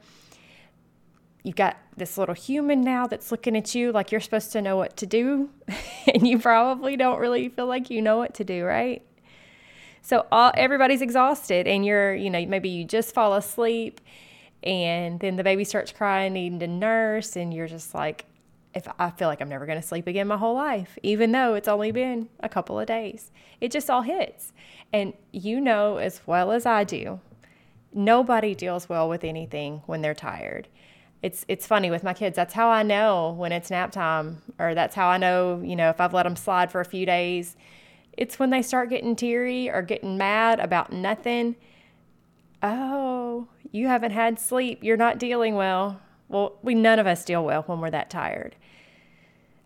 You've 1.42 1.56
got 1.56 1.76
this 1.96 2.18
little 2.18 2.34
human 2.34 2.82
now 2.82 3.06
that's 3.06 3.30
looking 3.30 3.56
at 3.56 3.74
you 3.74 3.92
like 3.92 4.12
you're 4.12 4.20
supposed 4.20 4.52
to 4.52 4.60
know 4.60 4.76
what 4.76 4.96
to 4.98 5.06
do, 5.06 5.50
and 6.12 6.26
you 6.26 6.38
probably 6.38 6.96
don't 6.96 7.18
really 7.18 7.48
feel 7.48 7.66
like 7.66 7.90
you 7.90 8.02
know 8.02 8.18
what 8.18 8.34
to 8.34 8.44
do, 8.44 8.64
right? 8.64 9.02
So 10.02 10.26
all 10.32 10.52
everybody's 10.54 11.02
exhausted, 11.02 11.66
and 11.66 11.84
you're, 11.84 12.14
you 12.14 12.28
know, 12.28 12.44
maybe 12.44 12.68
you 12.68 12.84
just 12.84 13.14
fall 13.14 13.34
asleep 13.34 14.00
and 14.62 15.20
then 15.20 15.36
the 15.36 15.44
baby 15.44 15.64
starts 15.64 15.92
crying, 15.92 16.34
needing 16.34 16.60
to 16.60 16.66
nurse, 16.66 17.36
and 17.36 17.52
you're 17.52 17.68
just 17.68 17.94
like, 17.94 18.26
if 18.74 18.86
I 18.98 19.10
feel 19.10 19.28
like 19.28 19.40
I'm 19.40 19.48
never 19.48 19.66
going 19.66 19.80
to 19.80 19.86
sleep 19.86 20.06
again 20.06 20.28
my 20.28 20.36
whole 20.36 20.54
life, 20.54 20.98
even 21.02 21.32
though 21.32 21.54
it's 21.54 21.68
only 21.68 21.90
been 21.90 22.28
a 22.40 22.48
couple 22.48 22.78
of 22.78 22.86
days. 22.86 23.32
It 23.60 23.72
just 23.72 23.90
all 23.90 24.02
hits. 24.02 24.52
And 24.92 25.12
you 25.32 25.60
know 25.60 25.96
as 25.96 26.20
well 26.26 26.52
as 26.52 26.66
I 26.66 26.84
do, 26.84 27.20
nobody 27.92 28.54
deals 28.54 28.88
well 28.88 29.08
with 29.08 29.24
anything 29.24 29.82
when 29.86 30.02
they're 30.02 30.14
tired. 30.14 30.68
It's 31.22 31.44
it's 31.48 31.66
funny 31.66 31.90
with 31.90 32.02
my 32.02 32.14
kids. 32.14 32.36
That's 32.36 32.54
how 32.54 32.70
I 32.70 32.82
know 32.82 33.32
when 33.32 33.52
it's 33.52 33.70
nap 33.70 33.92
time, 33.92 34.40
or 34.58 34.74
that's 34.74 34.94
how 34.94 35.08
I 35.08 35.18
know, 35.18 35.60
you 35.62 35.76
know, 35.76 35.90
if 35.90 36.00
I've 36.00 36.14
let 36.14 36.22
them 36.22 36.36
slide 36.36 36.70
for 36.70 36.80
a 36.80 36.84
few 36.84 37.04
days. 37.04 37.56
It's 38.16 38.38
when 38.38 38.50
they 38.50 38.62
start 38.62 38.90
getting 38.90 39.16
teary 39.16 39.68
or 39.68 39.82
getting 39.82 40.16
mad 40.16 40.60
about 40.60 40.92
nothing. 40.92 41.56
Oh, 42.62 43.48
you 43.70 43.86
haven't 43.88 44.12
had 44.12 44.38
sleep. 44.38 44.82
You're 44.82 44.96
not 44.96 45.18
dealing 45.18 45.54
well. 45.54 46.00
Well, 46.28 46.58
we 46.62 46.74
none 46.74 46.98
of 46.98 47.06
us 47.06 47.24
deal 47.24 47.44
well 47.44 47.62
when 47.62 47.80
we're 47.80 47.90
that 47.90 48.10
tired. 48.10 48.56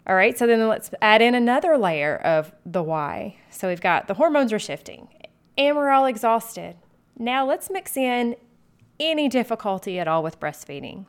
All 0.06 0.14
right, 0.14 0.36
so 0.36 0.46
then 0.46 0.68
let's 0.68 0.90
add 1.00 1.22
in 1.22 1.34
another 1.34 1.78
layer 1.78 2.16
of 2.16 2.52
the 2.66 2.82
why. 2.82 3.36
So 3.50 3.68
we've 3.68 3.80
got 3.80 4.06
the 4.06 4.14
hormones 4.14 4.52
are 4.52 4.58
shifting 4.58 5.08
and 5.56 5.76
we're 5.76 5.90
all 5.90 6.06
exhausted. 6.06 6.76
Now 7.18 7.46
let's 7.46 7.70
mix 7.70 7.96
in 7.96 8.36
any 9.00 9.28
difficulty 9.28 9.98
at 9.98 10.08
all 10.08 10.22
with 10.22 10.38
breastfeeding, 10.40 11.06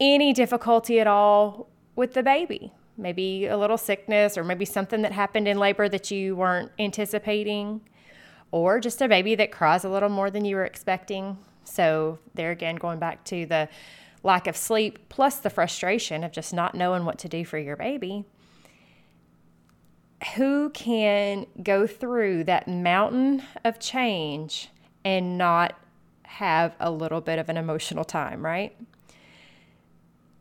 any 0.00 0.32
difficulty 0.32 1.00
at 1.00 1.06
all 1.06 1.70
with 1.96 2.14
the 2.14 2.22
baby, 2.22 2.72
maybe 2.96 3.46
a 3.46 3.56
little 3.56 3.78
sickness 3.78 4.36
or 4.36 4.44
maybe 4.44 4.64
something 4.64 5.02
that 5.02 5.12
happened 5.12 5.48
in 5.48 5.58
labor 5.58 5.88
that 5.88 6.10
you 6.10 6.36
weren't 6.36 6.70
anticipating, 6.78 7.80
or 8.50 8.80
just 8.80 9.00
a 9.00 9.08
baby 9.08 9.34
that 9.34 9.50
cries 9.50 9.84
a 9.84 9.88
little 9.88 10.08
more 10.08 10.30
than 10.30 10.44
you 10.44 10.56
were 10.56 10.64
expecting. 10.64 11.38
So, 11.64 12.18
there 12.34 12.50
again, 12.50 12.76
going 12.76 12.98
back 12.98 13.24
to 13.24 13.46
the 13.46 13.68
lack 14.22 14.46
of 14.46 14.56
sleep 14.56 15.08
plus 15.08 15.36
the 15.36 15.50
frustration 15.50 16.24
of 16.24 16.32
just 16.32 16.52
not 16.52 16.74
knowing 16.74 17.04
what 17.04 17.18
to 17.18 17.28
do 17.28 17.44
for 17.44 17.58
your 17.58 17.76
baby. 17.76 18.24
Who 20.36 20.70
can 20.70 21.46
go 21.62 21.86
through 21.86 22.44
that 22.44 22.68
mountain 22.68 23.42
of 23.64 23.80
change 23.80 24.68
and 25.04 25.36
not 25.36 25.74
have 26.22 26.76
a 26.78 26.90
little 26.90 27.20
bit 27.20 27.38
of 27.38 27.48
an 27.48 27.56
emotional 27.56 28.04
time, 28.04 28.44
right? 28.44 28.76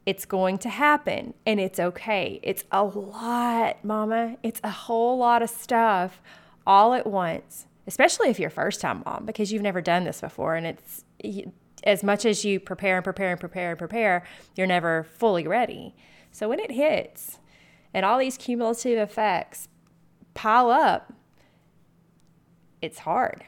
It's 0.05 0.25
going 0.25 0.57
to 0.59 0.69
happen 0.69 1.33
and 1.45 1.59
it's 1.59 1.79
okay. 1.79 2.39
It's 2.43 2.63
a 2.71 2.83
lot, 2.83 3.83
mama. 3.83 4.37
It's 4.43 4.61
a 4.63 4.69
whole 4.69 5.17
lot 5.17 5.41
of 5.41 5.49
stuff 5.49 6.21
all 6.65 6.93
at 6.93 7.07
once, 7.07 7.65
especially 7.87 8.29
if 8.29 8.39
you're 8.39 8.49
first 8.49 8.81
time 8.81 9.03
mom 9.05 9.25
because 9.25 9.51
you've 9.51 9.61
never 9.61 9.81
done 9.81 10.03
this 10.03 10.21
before 10.21 10.55
and 10.55 10.65
it's 10.67 11.03
as 11.83 12.03
much 12.03 12.25
as 12.25 12.45
you 12.45 12.59
prepare 12.59 12.97
and 12.97 13.03
prepare 13.03 13.31
and 13.31 13.39
prepare 13.39 13.71
and 13.71 13.79
prepare, 13.79 14.23
you're 14.55 14.67
never 14.67 15.03
fully 15.03 15.47
ready. 15.47 15.95
So 16.31 16.49
when 16.49 16.59
it 16.59 16.71
hits 16.71 17.39
and 17.93 18.05
all 18.05 18.19
these 18.19 18.37
cumulative 18.37 18.97
effects 18.97 19.67
pile 20.33 20.69
up, 20.69 21.13
it's 22.81 22.99
hard. 22.99 23.43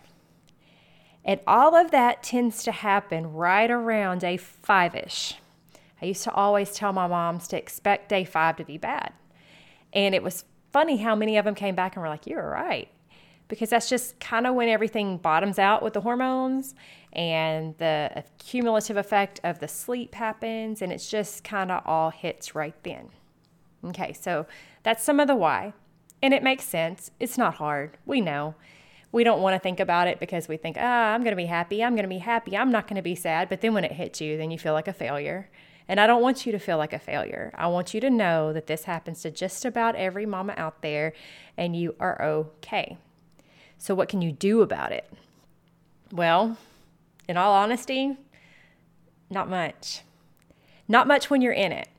And 1.26 1.40
all 1.48 1.76
of 1.76 1.92
that 1.92 2.22
tends 2.22 2.64
to 2.64 2.72
happen 2.72 3.34
right 3.34 3.72
around 3.72 4.20
day 4.20 4.38
five 4.38 4.96
ish. 4.96 5.36
I 6.02 6.08
used 6.08 6.24
to 6.24 6.34
always 6.34 6.74
tell 6.74 6.92
my 6.92 7.08
moms 7.08 7.48
to 7.50 7.58
expect 7.58 8.10
day 8.10 8.26
five 8.26 8.58
to 8.58 8.66
be 8.66 8.78
bad. 8.78 9.14
And 9.94 10.14
it 10.14 10.22
was 10.22 10.44
funny 10.74 10.98
how 10.98 11.16
many 11.16 11.38
of 11.38 11.46
them 11.46 11.56
came 11.56 11.76
back 11.76 11.96
and 11.96 12.04
were 12.04 12.10
like, 12.10 12.28
You're 12.28 12.50
right. 12.50 12.90
Because 13.54 13.70
that's 13.70 13.88
just 13.88 14.20
kind 14.20 14.48
of 14.48 14.56
when 14.56 14.68
everything 14.68 15.18
bottoms 15.18 15.60
out 15.60 15.84
with 15.84 15.94
the 15.94 16.02
hormones 16.02 16.74
and 17.12 17.78
the 17.78 18.24
cumulative 18.40 18.98
effect 18.98 19.40
of 19.44 19.60
the 19.60 19.68
sleep 19.68 20.16
happens, 20.16 20.82
and 20.82 20.92
it's 20.92 21.08
just 21.08 21.44
kind 21.44 21.72
of 21.72 21.84
all 21.86 22.10
hits 22.10 22.56
right 22.56 22.74
then. 22.82 23.10
Okay, 23.86 24.12
so 24.12 24.48
that's 24.82 25.04
some 25.04 25.20
of 25.20 25.28
the 25.28 25.36
why. 25.36 25.74
And 26.24 26.34
it 26.34 26.42
makes 26.42 26.64
sense. 26.64 27.12
It's 27.20 27.38
not 27.38 27.56
hard. 27.56 27.98
We 28.08 28.22
know 28.22 28.56
we 29.14 29.24
don't 29.24 29.44
want 29.44 29.54
to 29.54 29.60
think 29.60 29.80
about 29.80 30.08
it 30.08 30.20
because 30.20 30.48
we 30.48 30.58
think, 30.58 30.76
ah, 30.80 31.14
I'm 31.14 31.22
going 31.22 31.34
to 31.34 31.38
be 31.38 31.46
happy. 31.46 31.84
I'm 31.84 31.94
going 31.94 32.04
to 32.04 32.10
be 32.10 32.18
happy. 32.18 32.58
I'm 32.58 32.72
not 32.72 32.88
going 32.88 32.96
to 32.96 33.04
be 33.04 33.14
sad. 33.14 33.48
But 33.48 33.62
then 33.62 33.76
when 33.76 33.84
it 33.84 33.92
hits 33.92 34.20
you, 34.20 34.38
then 34.38 34.50
you 34.50 34.58
feel 34.58 34.74
like 34.74 34.88
a 34.88 34.94
failure. 34.94 35.50
And 35.88 36.00
I 36.00 36.08
don't 36.08 36.22
want 36.22 36.46
you 36.46 36.52
to 36.52 36.60
feel 36.60 36.78
like 36.78 36.94
a 36.94 37.00
failure. 37.00 37.52
I 37.56 37.68
want 37.68 37.94
you 37.94 38.02
to 38.02 38.10
know 38.10 38.52
that 38.54 38.66
this 38.66 38.86
happens 38.86 39.22
to 39.22 39.30
just 39.30 39.66
about 39.66 39.96
every 39.96 40.26
mama 40.26 40.56
out 40.58 40.82
there 40.82 41.14
and 41.58 41.76
you 41.76 41.96
are 42.00 42.20
okay. 42.24 42.98
So, 43.84 43.94
what 43.94 44.08
can 44.08 44.22
you 44.22 44.32
do 44.32 44.62
about 44.62 44.94
it? 44.94 45.12
Well, 46.10 46.56
in 47.28 47.36
all 47.36 47.52
honesty, 47.52 48.16
not 49.30 49.50
much. 49.50 50.04
Not 50.88 51.06
much 51.06 51.30
when 51.30 51.42
you're 51.42 51.52
in 51.52 51.74
it. 51.74 51.90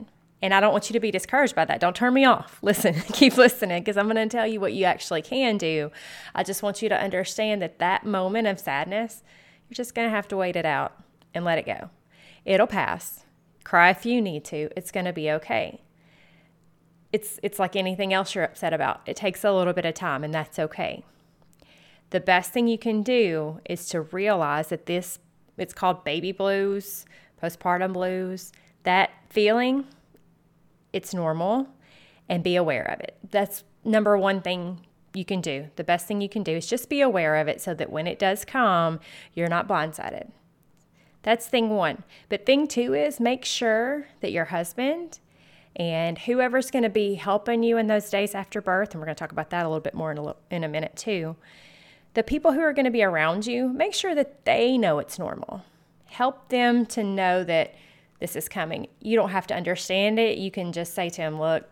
And 0.41 0.51
I 0.51 0.61
don't 0.61 0.71
want 0.71 0.89
you 0.89 0.93
to 0.93 0.99
be 0.99 1.11
discouraged 1.11 1.53
by 1.53 1.63
that. 1.65 1.79
Don't 1.79 1.95
turn 1.95 2.15
me 2.15 2.25
off. 2.25 2.57
Listen, 2.63 2.95
keep 3.13 3.37
listening 3.37 3.83
because 3.83 3.97
I'm 3.97 4.09
going 4.09 4.15
to 4.15 4.35
tell 4.35 4.47
you 4.47 4.59
what 4.59 4.73
you 4.73 4.85
actually 4.85 5.21
can 5.21 5.59
do. 5.59 5.91
I 6.33 6.41
just 6.41 6.63
want 6.63 6.81
you 6.81 6.89
to 6.89 6.99
understand 6.99 7.61
that 7.61 7.77
that 7.77 8.03
moment 8.03 8.47
of 8.47 8.59
sadness, 8.59 9.21
you're 9.69 9.75
just 9.75 9.93
going 9.93 10.07
to 10.07 10.15
have 10.15 10.27
to 10.29 10.37
wait 10.37 10.55
it 10.55 10.65
out 10.65 10.99
and 11.35 11.45
let 11.45 11.59
it 11.59 11.67
go. 11.67 11.91
It'll 12.45 12.65
pass. 12.65 13.25
Cry 13.63 13.91
if 13.91 14.07
you 14.07 14.23
need 14.23 14.43
to. 14.45 14.71
It's 14.75 14.91
going 14.91 15.05
to 15.05 15.13
be 15.13 15.29
okay. 15.29 15.81
It's 17.13 17.39
it's 17.43 17.59
like 17.59 17.75
anything 17.75 18.11
else 18.11 18.33
you're 18.33 18.43
upset 18.43 18.73
about. 18.73 19.01
It 19.05 19.15
takes 19.15 19.43
a 19.43 19.51
little 19.51 19.73
bit 19.73 19.85
of 19.85 19.93
time 19.93 20.23
and 20.23 20.33
that's 20.33 20.57
okay. 20.57 21.03
The 22.15 22.21
best 22.21 22.53
thing 22.53 22.69
you 22.69 22.77
can 22.77 23.03
do 23.03 23.59
is 23.65 23.89
to 23.89 23.99
realize 23.99 24.69
that 24.69 24.85
this 24.85 25.19
it's 25.57 25.73
called 25.73 26.05
baby 26.05 26.31
blues, 26.31 27.05
postpartum 27.43 27.91
blues. 27.91 28.53
That 28.83 29.09
feeling 29.29 29.83
it's 30.93 31.13
normal 31.13 31.67
and 32.29 32.41
be 32.41 32.55
aware 32.55 32.83
of 32.83 33.01
it. 33.01 33.17
That's 33.31 33.65
number 33.83 34.17
one 34.17 34.41
thing 34.41 34.85
you 35.13 35.25
can 35.25 35.41
do. 35.41 35.67
The 35.75 35.83
best 35.83 36.07
thing 36.07 36.21
you 36.21 36.29
can 36.29 36.41
do 36.41 36.53
is 36.53 36.67
just 36.67 36.87
be 36.87 37.01
aware 37.01 37.35
of 37.35 37.49
it 37.49 37.59
so 37.59 37.73
that 37.73 37.91
when 37.91 38.07
it 38.07 38.17
does 38.17 38.45
come, 38.45 39.01
you're 39.33 39.49
not 39.49 39.67
blindsided. 39.67 40.31
That's 41.21 41.47
thing 41.47 41.71
one. 41.71 42.05
But 42.29 42.45
thing 42.45 42.65
two 42.65 42.93
is 42.93 43.19
make 43.19 43.43
sure 43.43 44.07
that 44.21 44.31
your 44.31 44.45
husband 44.45 45.19
and 45.75 46.17
whoever's 46.19 46.71
going 46.71 46.83
to 46.83 46.89
be 46.89 47.15
helping 47.15 47.61
you 47.61 47.77
in 47.77 47.87
those 47.87 48.09
days 48.09 48.33
after 48.33 48.61
birth, 48.61 48.91
and 48.91 49.01
we're 49.01 49.05
going 49.05 49.15
to 49.15 49.19
talk 49.19 49.33
about 49.33 49.49
that 49.49 49.65
a 49.65 49.67
little 49.67 49.81
bit 49.81 49.93
more 49.93 50.13
in 50.13 50.17
a, 50.17 50.21
little, 50.21 50.39
in 50.49 50.63
a 50.63 50.69
minute 50.69 50.95
too, 50.95 51.35
the 52.15 52.23
people 52.23 52.53
who 52.53 52.61
are 52.61 52.73
going 52.73 52.85
to 52.85 52.91
be 52.91 53.03
around 53.03 53.45
you, 53.45 53.69
make 53.69 53.93
sure 53.93 54.15
that 54.15 54.45
they 54.45 54.77
know 54.77 54.99
it's 54.99 55.19
normal. 55.19 55.63
Help 56.05 56.49
them 56.49 56.85
to 56.87 57.03
know 57.03 57.43
that 57.43 57.75
this 58.19 58.35
is 58.35 58.49
coming. 58.49 58.87
You 59.01 59.17
don't 59.17 59.29
have 59.29 59.45
to 59.47 59.55
understand 59.55 60.17
it. 60.17 60.37
You 60.37 60.49
can 60.49 60.71
just 60.71 60.93
say 60.93 61.09
to 61.09 61.17
them, 61.17 61.39
Look, 61.39 61.65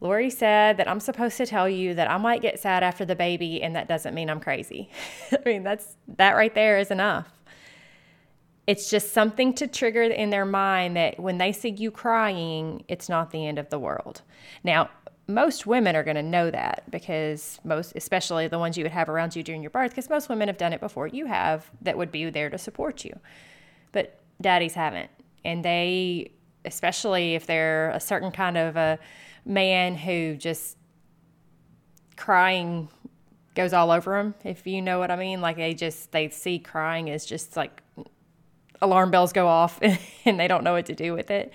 Lori 0.00 0.30
said 0.30 0.78
that 0.78 0.88
I'm 0.88 0.98
supposed 0.98 1.36
to 1.36 1.46
tell 1.46 1.68
you 1.68 1.94
that 1.94 2.10
I 2.10 2.18
might 2.18 2.42
get 2.42 2.58
sad 2.58 2.82
after 2.82 3.04
the 3.04 3.14
baby, 3.14 3.62
and 3.62 3.76
that 3.76 3.86
doesn't 3.86 4.14
mean 4.14 4.28
I'm 4.28 4.40
crazy. 4.40 4.90
I 5.32 5.38
mean, 5.46 5.62
that's 5.62 5.96
that 6.16 6.32
right 6.32 6.52
there 6.54 6.78
is 6.78 6.90
enough. 6.90 7.28
It's 8.66 8.90
just 8.90 9.12
something 9.12 9.54
to 9.54 9.68
trigger 9.68 10.02
in 10.02 10.30
their 10.30 10.44
mind 10.44 10.96
that 10.96 11.20
when 11.20 11.38
they 11.38 11.52
see 11.52 11.70
you 11.70 11.92
crying, 11.92 12.84
it's 12.88 13.08
not 13.08 13.30
the 13.30 13.46
end 13.46 13.58
of 13.60 13.70
the 13.70 13.78
world. 13.78 14.22
Now, 14.64 14.90
most 15.26 15.66
women 15.66 15.94
are 15.96 16.02
going 16.02 16.16
to 16.16 16.22
know 16.22 16.50
that 16.50 16.84
because 16.90 17.60
most, 17.64 17.92
especially 17.96 18.48
the 18.48 18.58
ones 18.58 18.76
you 18.76 18.84
would 18.84 18.92
have 18.92 19.08
around 19.08 19.36
you 19.36 19.42
during 19.42 19.62
your 19.62 19.70
birth, 19.70 19.90
because 19.90 20.10
most 20.10 20.28
women 20.28 20.48
have 20.48 20.58
done 20.58 20.72
it 20.72 20.80
before 20.80 21.06
you 21.06 21.26
have 21.26 21.70
that 21.80 21.96
would 21.96 22.10
be 22.10 22.28
there 22.30 22.50
to 22.50 22.58
support 22.58 23.04
you. 23.04 23.18
But 23.92 24.18
daddies 24.40 24.74
haven't. 24.74 25.10
And 25.44 25.64
they 25.64 26.32
especially 26.64 27.34
if 27.34 27.46
they're 27.46 27.90
a 27.90 27.98
certain 28.00 28.30
kind 28.30 28.56
of 28.56 28.76
a 28.76 28.98
man 29.44 29.96
who 29.96 30.36
just 30.36 30.76
crying 32.16 32.88
goes 33.56 33.72
all 33.72 33.90
over 33.90 34.16
them 34.16 34.32
if 34.44 34.64
you 34.64 34.80
know 34.80 35.00
what 35.00 35.10
i 35.10 35.16
mean 35.16 35.40
like 35.40 35.56
they 35.56 35.74
just 35.74 36.12
they 36.12 36.28
see 36.28 36.60
crying 36.60 37.10
as 37.10 37.26
just 37.26 37.56
like 37.56 37.82
alarm 38.82 39.10
bells 39.10 39.32
go 39.32 39.46
off 39.46 39.80
and 40.24 40.38
they 40.38 40.48
don't 40.48 40.64
know 40.64 40.72
what 40.72 40.86
to 40.86 40.94
do 40.94 41.14
with 41.14 41.30
it. 41.30 41.52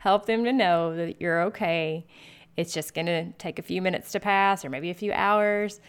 Help 0.00 0.26
them 0.26 0.44
to 0.44 0.52
know 0.52 0.94
that 0.94 1.20
you're 1.20 1.42
okay 1.44 2.04
it's 2.56 2.72
just 2.72 2.94
going 2.94 3.06
to 3.06 3.32
take 3.32 3.58
a 3.58 3.62
few 3.62 3.82
minutes 3.82 4.12
to 4.12 4.20
pass 4.20 4.64
or 4.64 4.70
maybe 4.70 4.90
a 4.90 4.94
few 4.94 5.12
hours 5.12 5.80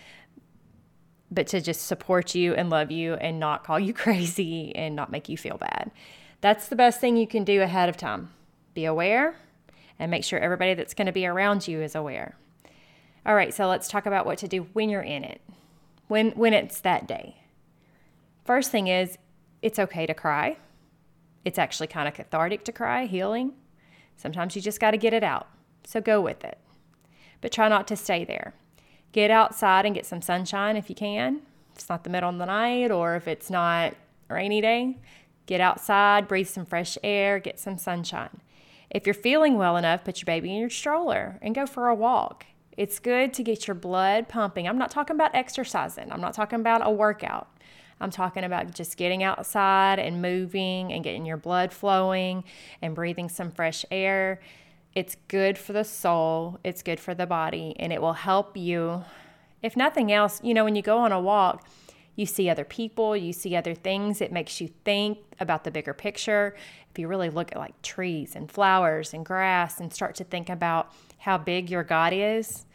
but 1.31 1.47
to 1.47 1.59
just 1.59 1.87
support 1.87 2.35
you 2.35 2.53
and 2.53 2.69
love 2.69 2.91
you 2.91 3.15
and 3.15 3.39
not 3.39 3.63
call 3.63 3.79
you 3.79 3.93
crazy 4.03 4.75
and 4.75 4.95
not 4.95 5.11
make 5.11 5.27
you 5.29 5.37
feel 5.37 5.57
bad 5.57 5.91
that's 6.45 6.67
the 6.67 6.75
best 6.75 7.01
thing 7.01 7.17
you 7.17 7.25
can 7.25 7.43
do 7.43 7.63
ahead 7.63 7.89
of 7.89 7.97
time. 7.97 8.29
Be 8.75 8.85
aware 8.85 9.35
and 9.97 10.11
make 10.11 10.23
sure 10.23 10.37
everybody 10.37 10.75
that's 10.75 10.93
going 10.93 11.07
to 11.07 11.11
be 11.11 11.25
around 11.25 11.67
you 11.67 11.81
is 11.81 11.95
aware. 11.95 12.37
All 13.25 13.33
right, 13.33 13.51
so 13.51 13.67
let's 13.67 13.87
talk 13.87 14.05
about 14.05 14.27
what 14.27 14.37
to 14.37 14.47
do 14.47 14.67
when 14.73 14.89
you're 14.89 15.01
in 15.01 15.23
it. 15.23 15.41
When 16.07 16.29
when 16.33 16.53
it's 16.53 16.81
that 16.81 17.07
day. 17.07 17.37
First 18.43 18.69
thing 18.69 18.85
is 18.85 19.17
it's 19.63 19.79
okay 19.79 20.05
to 20.05 20.13
cry. 20.13 20.57
It's 21.43 21.57
actually 21.57 21.87
kind 21.87 22.07
of 22.07 22.13
cathartic 22.13 22.63
to 22.65 22.71
cry, 22.71 23.07
healing. 23.07 23.53
Sometimes 24.15 24.55
you 24.55 24.61
just 24.61 24.79
got 24.79 24.91
to 24.91 24.97
get 24.97 25.15
it 25.15 25.23
out. 25.23 25.47
So 25.85 26.01
go 26.01 26.21
with 26.21 26.43
it. 26.43 26.57
But 27.41 27.51
try 27.51 27.69
not 27.69 27.87
to 27.87 27.95
stay 27.95 28.25
there. 28.25 28.53
Get 29.11 29.31
outside 29.31 29.85
and 29.85 29.95
get 29.95 30.05
some 30.05 30.21
sunshine 30.21 30.75
if 30.75 30.89
you 30.89 30.95
can. 30.95 31.41
If 31.71 31.79
it's 31.79 31.89
not 31.89 32.03
the 32.03 32.09
middle 32.09 32.29
of 32.29 32.37
the 32.37 32.45
night 32.45 32.91
or 32.91 33.15
if 33.15 33.27
it's 33.27 33.49
not 33.49 33.93
a 34.29 34.33
rainy 34.33 34.61
day, 34.61 34.97
Get 35.45 35.61
outside, 35.61 36.27
breathe 36.27 36.47
some 36.47 36.65
fresh 36.65 36.97
air, 37.03 37.39
get 37.39 37.59
some 37.59 37.77
sunshine. 37.77 38.41
If 38.89 39.05
you're 39.05 39.13
feeling 39.13 39.57
well 39.57 39.77
enough, 39.77 40.03
put 40.03 40.21
your 40.21 40.25
baby 40.25 40.51
in 40.51 40.59
your 40.59 40.69
stroller 40.69 41.37
and 41.41 41.53
go 41.53 41.65
for 41.65 41.87
a 41.87 41.95
walk. 41.95 42.45
It's 42.77 42.99
good 42.99 43.33
to 43.35 43.43
get 43.43 43.67
your 43.67 43.75
blood 43.75 44.27
pumping. 44.27 44.67
I'm 44.67 44.77
not 44.77 44.91
talking 44.91 45.15
about 45.15 45.35
exercising, 45.35 46.11
I'm 46.11 46.21
not 46.21 46.33
talking 46.33 46.59
about 46.59 46.85
a 46.85 46.91
workout. 46.91 47.49
I'm 48.01 48.11
talking 48.11 48.43
about 48.43 48.73
just 48.73 48.97
getting 48.97 49.23
outside 49.23 49.99
and 49.99 50.21
moving 50.21 50.91
and 50.91 51.01
getting 51.01 51.25
your 51.25 51.37
blood 51.37 51.71
flowing 51.71 52.43
and 52.81 52.93
breathing 52.93 53.29
some 53.29 53.51
fresh 53.51 53.85
air. 53.89 54.41
It's 54.95 55.17
good 55.27 55.57
for 55.57 55.73
the 55.73 55.83
soul, 55.83 56.57
it's 56.63 56.81
good 56.81 57.01
for 57.01 57.13
the 57.13 57.25
body, 57.25 57.75
and 57.77 57.91
it 57.91 58.01
will 58.01 58.13
help 58.13 58.55
you. 58.55 59.03
If 59.61 59.75
nothing 59.75 60.09
else, 60.09 60.39
you 60.41 60.53
know, 60.53 60.63
when 60.63 60.75
you 60.75 60.81
go 60.81 60.99
on 60.99 61.11
a 61.11 61.19
walk, 61.19 61.67
you 62.15 62.25
see 62.25 62.49
other 62.49 62.63
people, 62.63 63.15
you 63.17 63.33
see 63.33 63.57
other 63.57 63.75
things. 63.75 64.21
It 64.21 64.31
makes 64.31 64.61
you 64.61 64.69
think 64.85 65.17
about 65.39 65.65
the 65.65 65.71
bigger 65.71 65.93
picture. 65.93 66.55
If 66.89 66.97
you 66.97 67.09
really 67.09 67.29
look 67.29 67.51
at 67.51 67.57
like 67.57 67.81
trees 67.81 68.35
and 68.37 68.49
flowers 68.49 69.13
and 69.13 69.25
grass 69.25 69.81
and 69.81 69.93
start 69.93 70.15
to 70.15 70.23
think 70.23 70.49
about 70.49 70.93
how 71.17 71.37
big 71.37 71.69
your 71.69 71.83
God 71.83 72.13
is, 72.13 72.65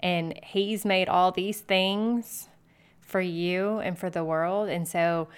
and 0.00 0.38
He's 0.44 0.84
made 0.84 1.08
all 1.08 1.32
these 1.32 1.60
things 1.60 2.48
for 3.00 3.22
you 3.22 3.78
and 3.78 3.98
for 3.98 4.10
the 4.10 4.22
world. 4.22 4.68
And 4.68 4.86
so, 4.86 5.28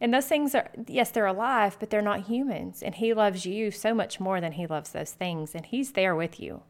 and 0.00 0.12
those 0.12 0.26
things 0.26 0.54
are, 0.54 0.70
yes, 0.86 1.10
they're 1.10 1.26
alive, 1.26 1.76
but 1.80 1.88
they're 1.88 2.02
not 2.02 2.26
humans. 2.26 2.82
And 2.82 2.94
He 2.94 3.14
loves 3.14 3.46
you 3.46 3.70
so 3.70 3.94
much 3.94 4.20
more 4.20 4.40
than 4.40 4.52
He 4.52 4.66
loves 4.66 4.90
those 4.90 5.12
things. 5.12 5.54
And 5.54 5.64
He's 5.64 5.92
there 5.92 6.14
with 6.14 6.38
you. 6.38 6.62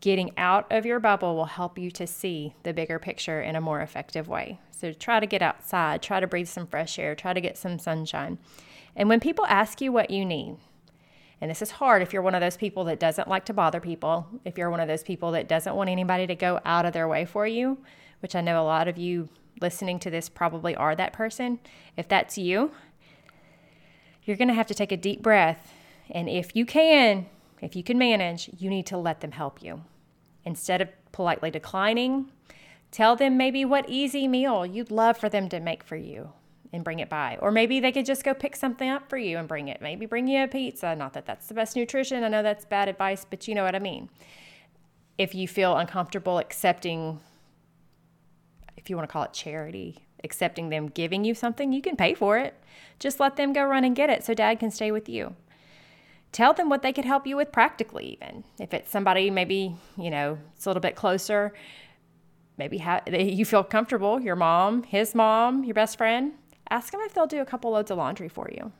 Getting 0.00 0.32
out 0.36 0.70
of 0.70 0.84
your 0.84 1.00
bubble 1.00 1.36
will 1.36 1.46
help 1.46 1.78
you 1.78 1.90
to 1.92 2.06
see 2.06 2.54
the 2.64 2.74
bigger 2.74 2.98
picture 2.98 3.40
in 3.40 3.56
a 3.56 3.60
more 3.60 3.80
effective 3.80 4.28
way. 4.28 4.58
So 4.70 4.92
try 4.92 5.20
to 5.20 5.26
get 5.26 5.42
outside, 5.42 6.02
try 6.02 6.20
to 6.20 6.26
breathe 6.26 6.48
some 6.48 6.66
fresh 6.66 6.98
air, 6.98 7.14
try 7.14 7.32
to 7.32 7.40
get 7.40 7.56
some 7.56 7.78
sunshine. 7.78 8.38
And 8.96 9.08
when 9.08 9.20
people 9.20 9.46
ask 9.46 9.80
you 9.80 9.92
what 9.92 10.10
you 10.10 10.24
need, 10.24 10.56
and 11.40 11.50
this 11.50 11.62
is 11.62 11.72
hard 11.72 12.02
if 12.02 12.12
you're 12.12 12.22
one 12.22 12.34
of 12.34 12.40
those 12.40 12.56
people 12.56 12.84
that 12.84 13.00
doesn't 13.00 13.28
like 13.28 13.44
to 13.46 13.54
bother 13.54 13.80
people, 13.80 14.26
if 14.44 14.58
you're 14.58 14.70
one 14.70 14.80
of 14.80 14.88
those 14.88 15.02
people 15.02 15.32
that 15.32 15.48
doesn't 15.48 15.74
want 15.74 15.88
anybody 15.88 16.26
to 16.26 16.34
go 16.34 16.60
out 16.64 16.84
of 16.84 16.92
their 16.92 17.08
way 17.08 17.24
for 17.24 17.46
you, 17.46 17.78
which 18.20 18.36
I 18.36 18.40
know 18.40 18.60
a 18.60 18.66
lot 18.66 18.88
of 18.88 18.98
you 18.98 19.28
listening 19.62 19.98
to 20.00 20.10
this 20.10 20.28
probably 20.28 20.74
are 20.76 20.94
that 20.96 21.12
person. 21.12 21.60
If 21.96 22.08
that's 22.08 22.36
you, 22.36 22.72
you're 24.24 24.36
going 24.36 24.48
to 24.48 24.54
have 24.54 24.66
to 24.66 24.74
take 24.74 24.92
a 24.92 24.96
deep 24.96 25.22
breath. 25.22 25.72
And 26.10 26.28
if 26.28 26.54
you 26.54 26.66
can, 26.66 27.26
if 27.60 27.74
you 27.74 27.82
can 27.82 27.96
manage, 27.96 28.50
you 28.58 28.68
need 28.68 28.86
to 28.86 28.98
let 28.98 29.20
them 29.20 29.32
help 29.32 29.62
you. 29.62 29.82
Instead 30.44 30.80
of 30.80 30.88
politely 31.12 31.50
declining, 31.50 32.30
tell 32.90 33.16
them 33.16 33.36
maybe 33.36 33.64
what 33.64 33.88
easy 33.88 34.28
meal 34.28 34.66
you'd 34.66 34.90
love 34.90 35.16
for 35.16 35.28
them 35.28 35.48
to 35.48 35.60
make 35.60 35.82
for 35.82 35.96
you. 35.96 36.32
and 36.72 36.84
bring 36.84 37.00
it 37.00 37.08
by. 37.08 37.36
Or 37.40 37.50
maybe 37.50 37.80
they 37.80 37.92
could 37.92 38.06
just 38.06 38.24
go 38.24 38.34
pick 38.34 38.56
something 38.56 38.88
up 38.88 39.08
for 39.08 39.18
you 39.18 39.38
and 39.38 39.46
bring 39.46 39.68
it. 39.68 39.82
Maybe 39.82 40.06
bring 40.06 40.26
you 40.26 40.44
a 40.44 40.48
pizza. 40.48 40.96
Not 40.96 41.12
that 41.12 41.26
that's 41.26 41.46
the 41.46 41.54
best 41.54 41.76
nutrition. 41.76 42.24
I 42.24 42.28
know 42.28 42.42
that's 42.42 42.64
bad 42.64 42.88
advice, 42.88 43.26
but 43.28 43.46
you 43.46 43.54
know 43.54 43.64
what 43.64 43.74
I 43.74 43.78
mean. 43.78 44.08
If 45.18 45.34
you 45.34 45.46
feel 45.46 45.76
uncomfortable 45.76 46.38
accepting, 46.38 47.20
if 48.82 48.90
you 48.90 48.96
want 48.96 49.08
to 49.08 49.12
call 49.12 49.22
it 49.22 49.32
charity, 49.32 50.06
accepting 50.24 50.68
them 50.68 50.88
giving 50.88 51.24
you 51.24 51.34
something, 51.34 51.72
you 51.72 51.80
can 51.80 51.96
pay 51.96 52.14
for 52.14 52.36
it. 52.38 52.54
Just 52.98 53.20
let 53.20 53.36
them 53.36 53.52
go 53.52 53.64
run 53.64 53.84
and 53.84 53.94
get 53.94 54.10
it 54.10 54.24
so 54.24 54.34
dad 54.34 54.58
can 54.58 54.70
stay 54.70 54.90
with 54.90 55.08
you. 55.08 55.34
Tell 56.32 56.52
them 56.54 56.68
what 56.68 56.82
they 56.82 56.92
could 56.92 57.04
help 57.04 57.26
you 57.26 57.36
with 57.36 57.52
practically, 57.52 58.18
even. 58.20 58.42
If 58.58 58.72
it's 58.72 58.90
somebody 58.90 59.30
maybe, 59.30 59.76
you 59.96 60.10
know, 60.10 60.38
it's 60.56 60.64
a 60.64 60.68
little 60.68 60.80
bit 60.80 60.96
closer, 60.96 61.52
maybe 62.56 62.78
ha- 62.78 63.02
you 63.06 63.44
feel 63.44 63.62
comfortable, 63.62 64.20
your 64.20 64.36
mom, 64.36 64.82
his 64.82 65.14
mom, 65.14 65.64
your 65.64 65.74
best 65.74 65.98
friend, 65.98 66.32
ask 66.70 66.90
them 66.90 67.00
if 67.02 67.14
they'll 67.14 67.26
do 67.26 67.40
a 67.40 67.46
couple 67.46 67.70
loads 67.70 67.90
of 67.90 67.98
laundry 67.98 68.28
for 68.28 68.48
you. 68.50 68.72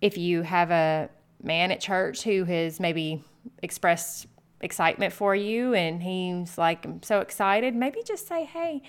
If 0.00 0.16
you 0.16 0.42
have 0.42 0.70
a 0.70 1.10
man 1.42 1.70
at 1.70 1.80
church 1.80 2.22
who 2.22 2.44
has 2.44 2.80
maybe 2.80 3.22
expressed 3.62 4.26
excitement 4.60 5.12
for 5.12 5.34
you 5.34 5.74
and 5.74 6.02
he's 6.02 6.58
like, 6.58 6.84
I'm 6.84 7.02
so 7.02 7.20
excited, 7.20 7.74
maybe 7.74 8.02
just 8.04 8.28
say, 8.28 8.44
hey, 8.44 8.82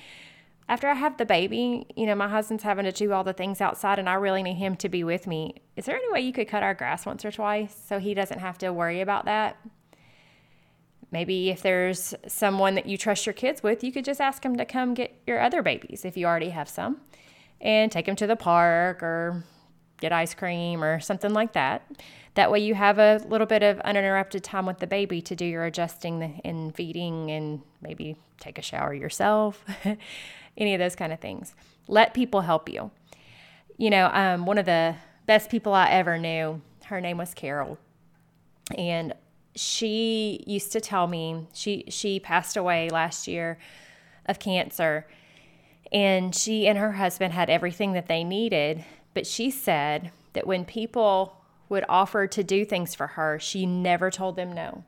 after 0.67 0.87
I 0.87 0.93
have 0.93 1.17
the 1.17 1.25
baby, 1.25 1.85
you 1.95 2.05
know, 2.05 2.15
my 2.15 2.27
husband's 2.27 2.63
having 2.63 2.85
to 2.85 2.91
do 2.91 3.11
all 3.11 3.23
the 3.23 3.33
things 3.33 3.61
outside 3.61 3.99
and 3.99 4.07
I 4.07 4.13
really 4.13 4.43
need 4.43 4.55
him 4.55 4.75
to 4.77 4.89
be 4.89 5.03
with 5.03 5.27
me. 5.27 5.61
Is 5.75 5.85
there 5.85 5.95
any 5.95 6.11
way 6.11 6.21
you 6.21 6.33
could 6.33 6.47
cut 6.47 6.63
our 6.63 6.73
grass 6.73 7.05
once 7.05 7.25
or 7.25 7.31
twice 7.31 7.75
so 7.87 7.99
he 7.99 8.13
doesn't 8.13 8.39
have 8.39 8.57
to 8.59 8.71
worry 8.71 9.01
about 9.01 9.25
that? 9.25 9.57
Maybe 11.11 11.49
if 11.49 11.61
there's 11.61 12.13
someone 12.27 12.75
that 12.75 12.85
you 12.85 12.97
trust 12.97 13.25
your 13.25 13.33
kids 13.33 13.61
with, 13.61 13.83
you 13.83 13.91
could 13.91 14.05
just 14.05 14.21
ask 14.21 14.43
them 14.43 14.55
to 14.55 14.65
come 14.65 14.93
get 14.93 15.13
your 15.27 15.41
other 15.41 15.61
babies 15.61 16.05
if 16.05 16.15
you 16.15 16.25
already 16.25 16.51
have 16.51 16.69
some 16.69 17.01
and 17.59 17.91
take 17.91 18.05
them 18.05 18.15
to 18.15 18.27
the 18.27 18.37
park 18.37 19.03
or 19.03 19.43
get 20.01 20.11
ice 20.11 20.33
cream 20.33 20.83
or 20.83 20.99
something 20.99 21.33
like 21.33 21.53
that. 21.53 21.89
That 22.33 22.51
way, 22.51 22.59
you 22.59 22.75
have 22.75 22.97
a 22.97 23.21
little 23.27 23.47
bit 23.47 23.63
of 23.63 23.79
uninterrupted 23.81 24.43
time 24.43 24.65
with 24.65 24.79
the 24.79 24.87
baby 24.87 25.21
to 25.21 25.35
do 25.35 25.45
your 25.45 25.63
adjusting 25.63 26.41
and 26.43 26.75
feeding 26.75 27.29
and 27.31 27.61
maybe 27.81 28.17
take 28.39 28.57
a 28.57 28.61
shower 28.61 28.93
yourself, 28.93 29.63
any 30.57 30.73
of 30.73 30.79
those 30.79 30.95
kind 30.95 31.13
of 31.13 31.19
things. 31.19 31.53
Let 31.87 32.13
people 32.13 32.41
help 32.41 32.67
you. 32.67 32.91
You 33.77 33.89
know, 33.89 34.09
um, 34.13 34.45
one 34.45 34.57
of 34.57 34.65
the 34.65 34.95
best 35.25 35.49
people 35.49 35.73
I 35.73 35.89
ever 35.89 36.17
knew, 36.17 36.61
her 36.85 36.99
name 36.99 37.17
was 37.17 37.33
Carol. 37.33 37.77
And 38.77 39.13
she 39.55 40.43
used 40.47 40.71
to 40.71 40.79
tell 40.79 41.07
me 41.07 41.47
she 41.53 41.83
she 41.89 42.21
passed 42.21 42.55
away 42.55 42.89
last 42.89 43.27
year 43.27 43.57
of 44.25 44.39
cancer 44.39 45.05
and 45.91 46.33
she 46.33 46.67
and 46.67 46.77
her 46.77 46.93
husband 46.93 47.33
had 47.33 47.49
everything 47.49 47.91
that 47.93 48.07
they 48.07 48.23
needed 48.23 48.85
but 49.13 49.27
she 49.27 49.49
said 49.51 50.11
that 50.33 50.47
when 50.47 50.65
people 50.65 51.37
would 51.69 51.85
offer 51.87 52.27
to 52.27 52.43
do 52.43 52.65
things 52.65 52.95
for 52.95 53.07
her 53.07 53.39
she 53.39 53.65
never 53.65 54.09
told 54.09 54.35
them 54.35 54.53
no 54.53 54.83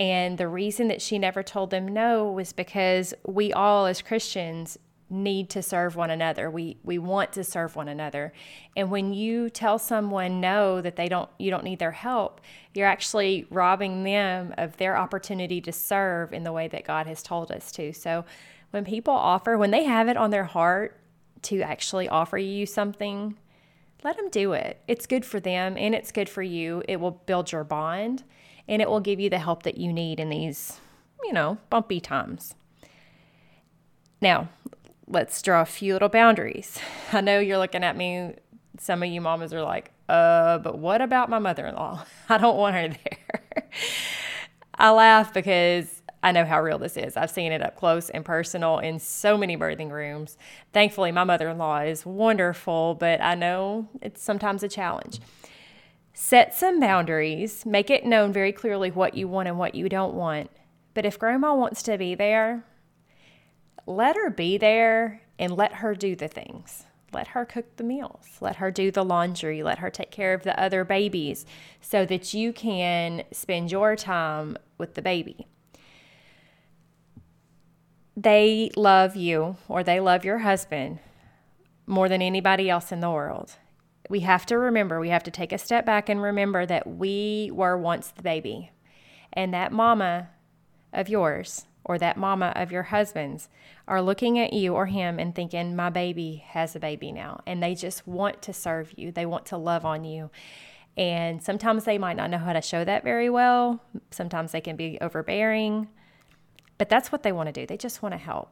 and 0.00 0.38
the 0.38 0.48
reason 0.48 0.88
that 0.88 1.02
she 1.02 1.18
never 1.18 1.42
told 1.42 1.68
them 1.68 1.86
no 1.86 2.32
was 2.32 2.54
because 2.54 3.12
we 3.26 3.52
all 3.52 3.84
as 3.84 4.00
Christians 4.00 4.78
need 5.10 5.50
to 5.50 5.62
serve 5.62 5.96
one 5.96 6.08
another. 6.08 6.50
We 6.50 6.78
we 6.84 6.98
want 6.98 7.32
to 7.32 7.44
serve 7.44 7.76
one 7.76 7.88
another. 7.88 8.32
And 8.76 8.90
when 8.90 9.12
you 9.12 9.50
tell 9.50 9.78
someone 9.78 10.40
no 10.40 10.80
that 10.80 10.96
they 10.96 11.08
don't 11.08 11.28
you 11.38 11.50
don't 11.50 11.64
need 11.64 11.80
their 11.80 11.90
help, 11.90 12.40
you're 12.72 12.86
actually 12.86 13.46
robbing 13.50 14.04
them 14.04 14.54
of 14.56 14.76
their 14.78 14.96
opportunity 14.96 15.60
to 15.62 15.72
serve 15.72 16.32
in 16.32 16.44
the 16.44 16.52
way 16.52 16.68
that 16.68 16.86
God 16.86 17.06
has 17.06 17.22
told 17.22 17.50
us 17.52 17.70
to. 17.72 17.92
So 17.92 18.24
when 18.70 18.84
people 18.84 19.12
offer, 19.12 19.58
when 19.58 19.72
they 19.72 19.84
have 19.84 20.08
it 20.08 20.16
on 20.16 20.30
their 20.30 20.44
heart 20.44 20.99
to 21.42 21.62
actually 21.62 22.08
offer 22.08 22.38
you 22.38 22.66
something, 22.66 23.36
let 24.02 24.16
them 24.16 24.30
do 24.30 24.52
it. 24.52 24.80
It's 24.88 25.06
good 25.06 25.24
for 25.24 25.40
them 25.40 25.76
and 25.76 25.94
it's 25.94 26.12
good 26.12 26.28
for 26.28 26.42
you. 26.42 26.82
It 26.88 27.00
will 27.00 27.10
build 27.10 27.52
your 27.52 27.64
bond 27.64 28.24
and 28.68 28.80
it 28.80 28.88
will 28.88 29.00
give 29.00 29.20
you 29.20 29.30
the 29.30 29.38
help 29.38 29.62
that 29.64 29.78
you 29.78 29.92
need 29.92 30.20
in 30.20 30.28
these, 30.28 30.80
you 31.24 31.32
know, 31.32 31.58
bumpy 31.68 32.00
times. 32.00 32.54
Now, 34.20 34.48
let's 35.06 35.40
draw 35.42 35.62
a 35.62 35.66
few 35.66 35.92
little 35.92 36.08
boundaries. 36.08 36.78
I 37.12 37.20
know 37.20 37.40
you're 37.40 37.58
looking 37.58 37.84
at 37.84 37.96
me, 37.96 38.34
some 38.78 39.02
of 39.02 39.08
you 39.08 39.20
mamas 39.20 39.52
are 39.52 39.62
like, 39.62 39.90
uh, 40.08 40.58
but 40.58 40.78
what 40.78 41.00
about 41.00 41.28
my 41.28 41.38
mother 41.38 41.66
in 41.66 41.74
law? 41.74 42.04
I 42.28 42.38
don't 42.38 42.56
want 42.56 42.74
her 42.76 42.88
there. 42.88 43.68
I 44.74 44.90
laugh 44.90 45.34
because 45.34 45.99
I 46.22 46.32
know 46.32 46.44
how 46.44 46.60
real 46.60 46.78
this 46.78 46.96
is. 46.96 47.16
I've 47.16 47.30
seen 47.30 47.50
it 47.50 47.62
up 47.62 47.76
close 47.76 48.10
and 48.10 48.24
personal 48.24 48.78
in 48.78 48.98
so 48.98 49.38
many 49.38 49.56
birthing 49.56 49.90
rooms. 49.90 50.36
Thankfully, 50.72 51.12
my 51.12 51.24
mother 51.24 51.48
in 51.48 51.56
law 51.56 51.78
is 51.78 52.04
wonderful, 52.04 52.94
but 52.94 53.22
I 53.22 53.34
know 53.34 53.88
it's 54.02 54.22
sometimes 54.22 54.62
a 54.62 54.68
challenge. 54.68 55.20
Set 56.12 56.54
some 56.54 56.78
boundaries, 56.78 57.64
make 57.64 57.88
it 57.88 58.04
known 58.04 58.32
very 58.32 58.52
clearly 58.52 58.90
what 58.90 59.14
you 59.14 59.28
want 59.28 59.48
and 59.48 59.58
what 59.58 59.74
you 59.74 59.88
don't 59.88 60.12
want. 60.12 60.50
But 60.92 61.06
if 61.06 61.18
grandma 61.18 61.54
wants 61.54 61.82
to 61.84 61.96
be 61.96 62.14
there, 62.14 62.64
let 63.86 64.16
her 64.16 64.28
be 64.28 64.58
there 64.58 65.22
and 65.38 65.56
let 65.56 65.74
her 65.74 65.94
do 65.94 66.14
the 66.14 66.28
things. 66.28 66.84
Let 67.12 67.28
her 67.28 67.44
cook 67.44 67.76
the 67.76 67.84
meals. 67.84 68.26
Let 68.40 68.56
her 68.56 68.70
do 68.70 68.90
the 68.90 69.04
laundry. 69.04 69.62
Let 69.62 69.78
her 69.78 69.90
take 69.90 70.10
care 70.10 70.34
of 70.34 70.42
the 70.42 70.60
other 70.60 70.84
babies 70.84 71.46
so 71.80 72.04
that 72.06 72.34
you 72.34 72.52
can 72.52 73.24
spend 73.32 73.72
your 73.72 73.96
time 73.96 74.58
with 74.78 74.94
the 74.94 75.02
baby. 75.02 75.46
They 78.22 78.70
love 78.76 79.16
you 79.16 79.56
or 79.66 79.82
they 79.82 79.98
love 79.98 80.26
your 80.26 80.38
husband 80.38 80.98
more 81.86 82.06
than 82.06 82.20
anybody 82.20 82.68
else 82.68 82.92
in 82.92 83.00
the 83.00 83.10
world. 83.10 83.52
We 84.10 84.20
have 84.20 84.44
to 84.46 84.58
remember, 84.58 85.00
we 85.00 85.08
have 85.08 85.22
to 85.22 85.30
take 85.30 85.52
a 85.52 85.58
step 85.58 85.86
back 85.86 86.10
and 86.10 86.20
remember 86.20 86.66
that 86.66 86.86
we 86.86 87.50
were 87.54 87.78
once 87.78 88.10
the 88.10 88.22
baby. 88.22 88.72
And 89.32 89.54
that 89.54 89.72
mama 89.72 90.28
of 90.92 91.08
yours 91.08 91.64
or 91.82 91.96
that 91.96 92.18
mama 92.18 92.52
of 92.56 92.70
your 92.70 92.82
husband's 92.82 93.48
are 93.88 94.02
looking 94.02 94.38
at 94.38 94.52
you 94.52 94.74
or 94.74 94.84
him 94.84 95.18
and 95.18 95.34
thinking, 95.34 95.74
my 95.74 95.88
baby 95.88 96.44
has 96.48 96.76
a 96.76 96.80
baby 96.80 97.12
now. 97.12 97.40
And 97.46 97.62
they 97.62 97.74
just 97.74 98.06
want 98.06 98.42
to 98.42 98.52
serve 98.52 98.92
you, 98.98 99.12
they 99.12 99.24
want 99.24 99.46
to 99.46 99.56
love 99.56 99.86
on 99.86 100.04
you. 100.04 100.30
And 100.94 101.42
sometimes 101.42 101.84
they 101.84 101.96
might 101.96 102.18
not 102.18 102.28
know 102.28 102.36
how 102.36 102.52
to 102.52 102.60
show 102.60 102.84
that 102.84 103.02
very 103.02 103.30
well. 103.30 103.82
Sometimes 104.10 104.52
they 104.52 104.60
can 104.60 104.76
be 104.76 104.98
overbearing, 105.00 105.88
but 106.80 106.88
that's 106.88 107.12
what 107.12 107.22
they 107.22 107.30
want 107.30 107.46
to 107.46 107.52
do. 107.52 107.66
They 107.66 107.76
just 107.76 108.02
want 108.02 108.14
to 108.14 108.18
help. 108.18 108.48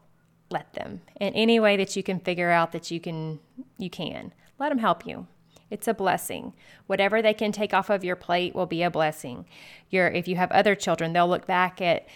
Let 0.50 0.74
them. 0.74 1.00
In 1.18 1.32
any 1.32 1.58
way 1.58 1.78
that 1.78 1.96
you 1.96 2.02
can 2.02 2.20
figure 2.20 2.50
out 2.50 2.72
that 2.72 2.90
you 2.90 3.00
can, 3.00 3.40
you 3.78 3.88
can. 3.88 4.34
Let 4.58 4.68
them 4.68 4.76
help 4.76 5.06
you. 5.06 5.26
It's 5.70 5.88
a 5.88 5.94
blessing. 5.94 6.52
Whatever 6.88 7.22
they 7.22 7.32
can 7.32 7.52
take 7.52 7.72
off 7.72 7.88
of 7.88 8.04
your 8.04 8.16
plate 8.16 8.54
will 8.54 8.66
be 8.66 8.82
a 8.82 8.90
blessing. 8.90 9.46
Your 9.88 10.08
if 10.08 10.28
you 10.28 10.36
have 10.36 10.52
other 10.52 10.74
children, 10.74 11.14
they'll 11.14 11.26
look 11.26 11.46
back 11.46 11.80
at 11.80 12.06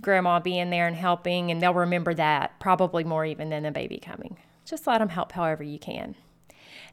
grandma 0.00 0.38
being 0.38 0.70
there 0.70 0.86
and 0.86 0.94
helping, 0.94 1.50
and 1.50 1.60
they'll 1.60 1.74
remember 1.74 2.14
that 2.14 2.60
probably 2.60 3.02
more 3.02 3.24
even 3.24 3.50
than 3.50 3.64
the 3.64 3.72
baby 3.72 3.98
coming. 3.98 4.36
Just 4.64 4.86
let 4.86 4.98
them 4.98 5.08
help 5.08 5.32
however 5.32 5.64
you 5.64 5.80
can. 5.80 6.14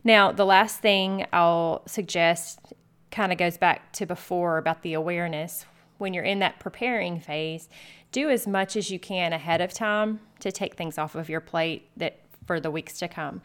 Now, 0.04 0.32
the 0.32 0.46
last 0.46 0.80
thing 0.80 1.28
I'll 1.32 1.84
suggest 1.86 2.74
kind 3.12 3.32
of 3.32 3.38
goes 3.38 3.60
back 3.60 3.94
to 3.94 4.08
before 4.08 4.58
about 4.58 4.82
the 4.82 4.94
awareness. 4.94 5.68
When 6.00 6.14
you're 6.14 6.24
in 6.24 6.40
that 6.40 6.60
preparing 6.62 7.20
phase, 7.20 7.68
do 8.12 8.30
as 8.30 8.48
much 8.48 8.76
as 8.76 8.90
you 8.90 9.00
can 9.00 9.34
ahead 9.34 9.62
of 9.62 9.74
time 9.74 10.20
to 10.40 10.52
take 10.52 10.76
things 10.76 10.98
off 10.98 11.16
of 11.16 11.30
your 11.30 11.42
plate 11.42 11.90
that 11.98 12.20
for 12.46 12.60
the 12.60 12.72
weeks 12.72 12.98
to 13.00 13.08
come. 13.08 13.42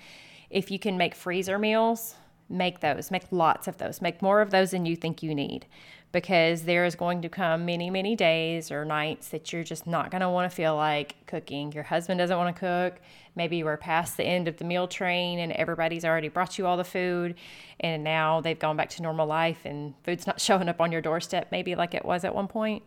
If 0.51 0.71
you 0.71 0.79
can 0.79 0.97
make 0.97 1.15
freezer 1.15 1.59
meals, 1.59 2.15
make 2.49 2.81
those, 2.81 3.11
make 3.11 3.25
lots 3.31 3.69
of 3.69 3.79
those, 3.79 4.01
make 4.01 4.23
more 4.23 4.41
of 4.41 4.51
those 4.51 4.71
than 4.71 4.87
you 4.87 4.97
think 4.97 5.23
you 5.23 5.35
need 5.35 5.67
because 6.15 6.63
there 6.63 6.85
is 6.85 6.95
going 6.95 7.21
to 7.23 7.29
come 7.29 7.67
many, 7.67 7.91
many 7.91 8.15
days 8.15 8.71
or 8.71 8.85
nights 8.85 9.29
that 9.31 9.53
you're 9.53 9.65
just 9.65 9.85
not 9.85 10.13
going 10.13 10.21
to 10.21 10.31
want 10.31 10.49
to 10.49 10.55
feel 10.55 10.77
like 10.77 11.17
cooking. 11.27 11.73
Your 11.73 11.83
husband 11.83 12.19
doesn't 12.19 12.37
want 12.37 12.55
to 12.55 12.61
cook. 12.61 13.01
Maybe 13.35 13.57
you 13.57 13.67
are 13.67 13.77
past 13.77 14.17
the 14.17 14.23
end 14.23 14.47
of 14.47 14.57
the 14.59 14.65
meal 14.65 14.87
train 14.87 15.41
and 15.41 15.51
everybody's 15.53 16.05
already 16.05 16.29
brought 16.29 16.57
you 16.57 16.67
all 16.67 16.77
the 16.77 16.85
food 16.85 17.35
and 17.81 18.05
now 18.05 18.41
they've 18.41 18.59
gone 18.59 18.77
back 18.77 18.91
to 18.91 19.03
normal 19.03 19.27
life 19.27 19.63
and 19.65 19.95
food's 20.05 20.25
not 20.25 20.41
showing 20.41 20.69
up 20.69 20.81
on 20.81 20.93
your 20.93 21.01
doorstep, 21.01 21.49
maybe 21.51 21.75
like 21.75 21.95
it 21.95 22.05
was 22.05 22.25
at 22.25 22.33
one 22.33 22.47
point. 22.47 22.85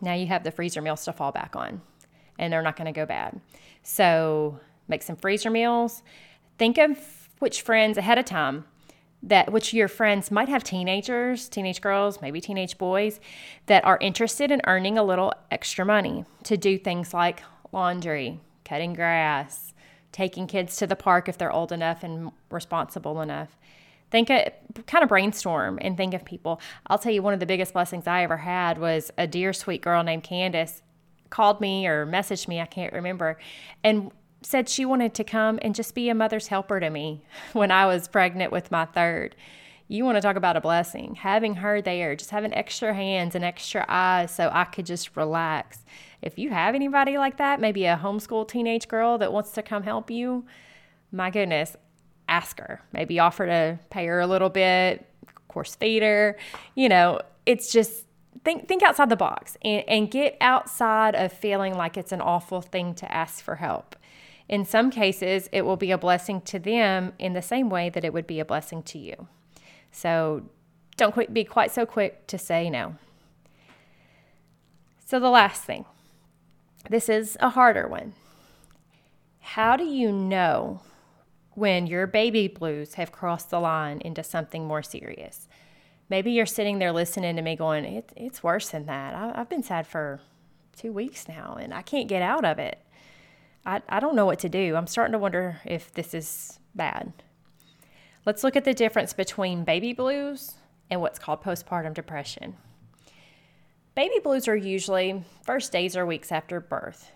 Now 0.00 0.14
you 0.14 0.26
have 0.26 0.44
the 0.44 0.50
freezer 0.50 0.82
meals 0.82 1.04
to 1.04 1.12
fall 1.12 1.32
back 1.32 1.56
on 1.56 1.80
and 2.38 2.52
they're 2.52 2.62
not 2.62 2.76
going 2.76 2.86
to 2.86 2.92
go 2.92 3.06
bad. 3.06 3.40
So 3.82 4.60
make 4.88 5.02
some 5.02 5.16
freezer 5.16 5.50
meals. 5.50 6.02
Think 6.58 6.78
of 6.78 7.28
which 7.38 7.62
friends 7.62 7.98
ahead 7.98 8.18
of 8.18 8.24
time 8.24 8.64
that 9.22 9.50
which 9.50 9.72
your 9.72 9.88
friends 9.88 10.30
might 10.30 10.50
have 10.50 10.62
teenagers, 10.62 11.48
teenage 11.48 11.80
girls, 11.80 12.20
maybe 12.20 12.40
teenage 12.40 12.76
boys 12.76 13.20
that 13.66 13.84
are 13.84 13.98
interested 14.00 14.50
in 14.50 14.60
earning 14.66 14.98
a 14.98 15.02
little 15.02 15.32
extra 15.50 15.84
money 15.84 16.24
to 16.42 16.58
do 16.58 16.76
things 16.76 17.14
like 17.14 17.42
laundry, 17.72 18.38
cutting 18.64 18.92
grass, 18.92 19.72
taking 20.12 20.46
kids 20.46 20.76
to 20.76 20.86
the 20.86 20.94
park 20.94 21.28
if 21.28 21.38
they're 21.38 21.52
old 21.52 21.72
enough 21.72 22.04
and 22.04 22.32
responsible 22.50 23.22
enough. 23.22 23.56
Think 24.14 24.30
of, 24.30 24.86
kind 24.86 25.02
of 25.02 25.08
brainstorm 25.08 25.76
and 25.82 25.96
think 25.96 26.14
of 26.14 26.24
people. 26.24 26.60
I'll 26.86 27.00
tell 27.00 27.10
you 27.10 27.20
one 27.20 27.34
of 27.34 27.40
the 27.40 27.46
biggest 27.46 27.72
blessings 27.72 28.06
I 28.06 28.22
ever 28.22 28.36
had 28.36 28.78
was 28.78 29.10
a 29.18 29.26
dear 29.26 29.52
sweet 29.52 29.82
girl 29.82 30.04
named 30.04 30.22
Candace 30.22 30.82
called 31.30 31.60
me 31.60 31.84
or 31.88 32.06
messaged 32.06 32.46
me, 32.46 32.60
I 32.60 32.66
can't 32.66 32.92
remember, 32.92 33.40
and 33.82 34.12
said 34.40 34.68
she 34.68 34.84
wanted 34.84 35.14
to 35.14 35.24
come 35.24 35.58
and 35.62 35.74
just 35.74 35.96
be 35.96 36.10
a 36.10 36.14
mother's 36.14 36.46
helper 36.46 36.78
to 36.78 36.90
me 36.90 37.24
when 37.54 37.72
I 37.72 37.86
was 37.86 38.06
pregnant 38.06 38.52
with 38.52 38.70
my 38.70 38.84
third. 38.84 39.34
You 39.88 40.04
want 40.04 40.16
to 40.16 40.22
talk 40.22 40.36
about 40.36 40.56
a 40.56 40.60
blessing. 40.60 41.16
Having 41.16 41.56
her 41.56 41.82
there, 41.82 42.14
just 42.14 42.30
having 42.30 42.54
extra 42.54 42.94
hands 42.94 43.34
and 43.34 43.44
extra 43.44 43.84
eyes 43.88 44.30
so 44.30 44.48
I 44.52 44.62
could 44.62 44.86
just 44.86 45.16
relax. 45.16 45.84
If 46.22 46.38
you 46.38 46.50
have 46.50 46.76
anybody 46.76 47.18
like 47.18 47.38
that, 47.38 47.60
maybe 47.60 47.84
a 47.86 47.98
homeschool 48.00 48.46
teenage 48.46 48.86
girl 48.86 49.18
that 49.18 49.32
wants 49.32 49.50
to 49.54 49.62
come 49.62 49.82
help 49.82 50.08
you, 50.08 50.44
my 51.10 51.30
goodness, 51.30 51.76
ask 52.34 52.58
her. 52.58 52.80
Maybe 52.92 53.18
offer 53.18 53.46
to 53.46 53.78
pay 53.90 54.06
her 54.06 54.20
a 54.20 54.26
little 54.26 54.50
bit, 54.50 55.06
of 55.26 55.48
course, 55.48 55.74
feed 55.76 56.02
her. 56.02 56.36
You 56.74 56.88
know, 56.88 57.20
it's 57.46 57.72
just 57.72 58.06
think 58.44 58.68
think 58.68 58.82
outside 58.82 59.08
the 59.08 59.16
box 59.16 59.56
and, 59.62 59.84
and 59.88 60.10
get 60.10 60.36
outside 60.40 61.14
of 61.14 61.32
feeling 61.32 61.74
like 61.74 61.96
it's 61.96 62.12
an 62.12 62.20
awful 62.20 62.60
thing 62.60 62.94
to 62.96 63.12
ask 63.12 63.42
for 63.42 63.56
help. 63.56 63.96
In 64.48 64.64
some 64.64 64.90
cases, 64.90 65.48
it 65.52 65.62
will 65.62 65.76
be 65.76 65.90
a 65.90 65.98
blessing 65.98 66.40
to 66.42 66.58
them 66.58 67.12
in 67.18 67.32
the 67.32 67.40
same 67.40 67.70
way 67.70 67.88
that 67.88 68.04
it 68.04 68.12
would 68.12 68.26
be 68.26 68.40
a 68.40 68.44
blessing 68.44 68.82
to 68.82 68.98
you. 68.98 69.28
So 69.90 70.42
don't 70.96 71.32
be 71.32 71.44
quite 71.44 71.70
so 71.70 71.86
quick 71.86 72.26
to 72.26 72.36
say 72.36 72.68
no. 72.68 72.96
So, 75.06 75.20
the 75.20 75.30
last 75.30 75.62
thing 75.62 75.84
this 76.90 77.08
is 77.08 77.36
a 77.40 77.50
harder 77.50 77.86
one. 77.88 78.12
How 79.40 79.76
do 79.76 79.84
you 79.84 80.10
know 80.10 80.80
when 81.54 81.86
your 81.86 82.06
baby 82.06 82.48
blues 82.48 82.94
have 82.94 83.12
crossed 83.12 83.50
the 83.50 83.60
line 83.60 84.00
into 84.00 84.22
something 84.22 84.66
more 84.66 84.82
serious? 84.82 85.48
Maybe 86.08 86.32
you're 86.32 86.46
sitting 86.46 86.78
there 86.78 86.92
listening 86.92 87.36
to 87.36 87.42
me 87.42 87.56
going, 87.56 87.84
it, 87.84 88.12
It's 88.16 88.42
worse 88.42 88.68
than 88.68 88.86
that. 88.86 89.14
I, 89.14 89.32
I've 89.34 89.48
been 89.48 89.62
sad 89.62 89.86
for 89.86 90.20
two 90.76 90.92
weeks 90.92 91.28
now 91.28 91.56
and 91.60 91.72
I 91.72 91.82
can't 91.82 92.08
get 92.08 92.22
out 92.22 92.44
of 92.44 92.58
it. 92.58 92.78
I, 93.64 93.80
I 93.88 94.00
don't 94.00 94.16
know 94.16 94.26
what 94.26 94.40
to 94.40 94.48
do. 94.48 94.76
I'm 94.76 94.86
starting 94.86 95.12
to 95.12 95.18
wonder 95.18 95.60
if 95.64 95.92
this 95.92 96.12
is 96.12 96.58
bad. 96.74 97.12
Let's 98.26 98.44
look 98.44 98.56
at 98.56 98.64
the 98.64 98.74
difference 98.74 99.12
between 99.12 99.64
baby 99.64 99.92
blues 99.92 100.54
and 100.90 101.00
what's 101.00 101.18
called 101.18 101.42
postpartum 101.42 101.94
depression. 101.94 102.56
Baby 103.94 104.18
blues 104.22 104.48
are 104.48 104.56
usually 104.56 105.24
first 105.44 105.70
days 105.72 105.96
or 105.96 106.04
weeks 106.04 106.32
after 106.32 106.58
birth, 106.58 107.12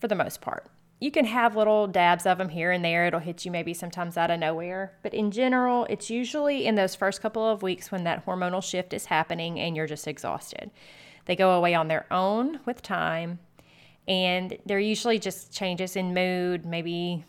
for 0.00 0.08
the 0.08 0.14
most 0.14 0.40
part. 0.40 0.66
You 1.02 1.10
can 1.10 1.24
have 1.24 1.56
little 1.56 1.88
dabs 1.88 2.26
of 2.26 2.38
them 2.38 2.50
here 2.50 2.70
and 2.70 2.84
there. 2.84 3.06
It'll 3.06 3.18
hit 3.18 3.44
you 3.44 3.50
maybe 3.50 3.74
sometimes 3.74 4.16
out 4.16 4.30
of 4.30 4.38
nowhere. 4.38 4.92
But 5.02 5.14
in 5.14 5.32
general, 5.32 5.84
it's 5.90 6.10
usually 6.10 6.64
in 6.64 6.76
those 6.76 6.94
first 6.94 7.20
couple 7.20 7.44
of 7.44 7.60
weeks 7.60 7.90
when 7.90 8.04
that 8.04 8.24
hormonal 8.24 8.62
shift 8.62 8.94
is 8.94 9.06
happening 9.06 9.58
and 9.58 9.74
you're 9.74 9.88
just 9.88 10.06
exhausted. 10.06 10.70
They 11.24 11.34
go 11.34 11.54
away 11.54 11.74
on 11.74 11.88
their 11.88 12.06
own 12.12 12.60
with 12.66 12.82
time 12.82 13.40
and 14.06 14.56
they're 14.64 14.78
usually 14.78 15.18
just 15.18 15.52
changes 15.52 15.96
in 15.96 16.14
mood, 16.14 16.64
maybe 16.64 17.24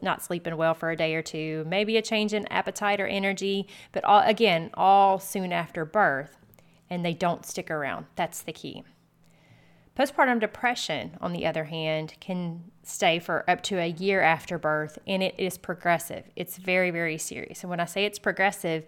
not 0.00 0.22
sleeping 0.22 0.56
well 0.56 0.72
for 0.72 0.90
a 0.90 0.96
day 0.96 1.14
or 1.14 1.20
two, 1.20 1.66
maybe 1.68 1.98
a 1.98 2.02
change 2.02 2.32
in 2.32 2.46
appetite 2.46 2.98
or 2.98 3.06
energy, 3.06 3.68
but 3.92 4.04
all, 4.04 4.22
again, 4.22 4.70
all 4.72 5.18
soon 5.18 5.52
after 5.52 5.84
birth, 5.84 6.38
and 6.88 7.04
they 7.04 7.12
don't 7.12 7.44
stick 7.44 7.70
around. 7.70 8.06
That's 8.16 8.40
the 8.40 8.54
key. 8.54 8.84
Postpartum 9.98 10.38
depression, 10.38 11.16
on 11.20 11.32
the 11.32 11.44
other 11.44 11.64
hand, 11.64 12.14
can 12.20 12.62
stay 12.84 13.18
for 13.18 13.44
up 13.50 13.62
to 13.64 13.78
a 13.78 13.86
year 13.86 14.20
after 14.20 14.56
birth, 14.56 14.96
and 15.08 15.24
it 15.24 15.34
is 15.38 15.58
progressive. 15.58 16.22
It's 16.36 16.56
very, 16.56 16.92
very 16.92 17.18
serious. 17.18 17.62
And 17.64 17.70
when 17.70 17.80
I 17.80 17.84
say 17.84 18.04
it's 18.04 18.18
progressive, 18.20 18.86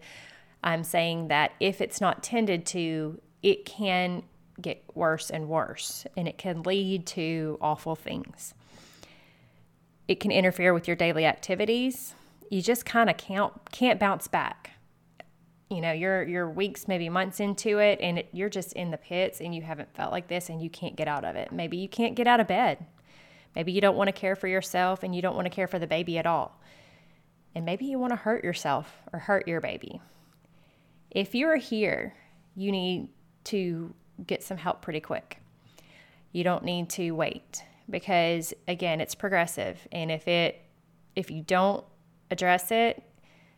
I'm 0.63 0.85
saying 0.85 1.27
that 1.29 1.53
if 1.59 1.81
it's 1.81 2.01
not 2.01 2.23
tended 2.23 2.65
to, 2.67 3.21
it 3.43 3.65
can 3.65 4.23
get 4.63 4.85
worse 4.95 5.31
and 5.31 5.49
worse, 5.49 6.07
and 6.17 6.29
it 6.29 6.39
can 6.39 6.63
lead 6.63 7.07
to 7.09 7.59
awful 7.61 7.97
things. 7.97 8.55
It 10.07 10.21
can 10.21 10.31
interfere 10.31 10.73
with 10.73 10.87
your 10.87 10.97
daily 10.97 11.25
activities. 11.25 12.15
You 12.51 12.63
just 12.63 12.85
kind 12.85 13.11
of 13.11 13.17
can't 13.17 13.53
can't 13.73 13.99
bounce 13.99 14.29
back. 14.29 14.70
You 15.71 15.81
know, 15.81 15.93
you're 15.93 16.25
you're 16.25 16.51
weeks, 16.51 16.89
maybe 16.89 17.09
months 17.09 17.39
into 17.39 17.79
it, 17.79 18.01
and 18.01 18.19
it, 18.19 18.29
you're 18.33 18.49
just 18.49 18.73
in 18.73 18.91
the 18.91 18.99
pits, 18.99 19.41
and 19.41 19.55
you 19.55 19.63
haven't 19.63 19.95
felt 19.95 20.11
like 20.11 20.27
this, 20.27 20.49
and 20.49 20.61
you 20.61 20.69
can't 20.69 20.97
get 20.97 21.07
out 21.07 21.25
of 21.25 21.37
it. 21.37 21.53
Maybe 21.53 21.77
you 21.77 21.89
can't 21.89 22.17
get 22.17 22.27
out 22.27 22.41
of 22.41 22.49
bed. 22.49 22.85
Maybe 23.55 23.71
you 23.73 23.81
don't 23.81 23.97
want 23.97 24.09
to 24.09 24.13
care 24.13 24.35
for 24.35 24.49
yourself, 24.49 25.05
and 25.05 25.15
you 25.15 25.23
don't 25.23 25.37
want 25.37 25.47
to 25.47 25.51
care 25.51 25.69
for 25.69 25.79
the 25.79 25.87
baby 25.87 26.19
at 26.19 26.27
all. 26.27 26.61
And 27.55 27.65
maybe 27.65 27.85
you 27.85 27.99
want 27.99 28.13
to 28.13 28.17
hurt 28.17 28.45
yourself 28.45 28.93
or 29.13 29.21
hurt 29.21 29.47
your 29.47 29.61
baby. 29.61 30.01
If 31.11 31.35
you're 31.35 31.57
here, 31.57 32.15
you 32.55 32.71
need 32.71 33.09
to 33.45 33.95
get 34.27 34.43
some 34.43 34.57
help 34.57 34.83
pretty 34.83 35.01
quick. 35.01 35.39
You 36.33 36.45
don't 36.45 36.65
need 36.65 36.89
to 36.91 37.13
wait 37.13 37.65
because 37.89 38.55
again, 38.69 39.01
it's 39.01 39.15
progressive 39.15 39.87
and 39.91 40.11
if 40.11 40.29
it 40.29 40.63
if 41.17 41.31
you 41.31 41.43
don't 41.43 41.85
address 42.31 42.71
it, 42.71 43.03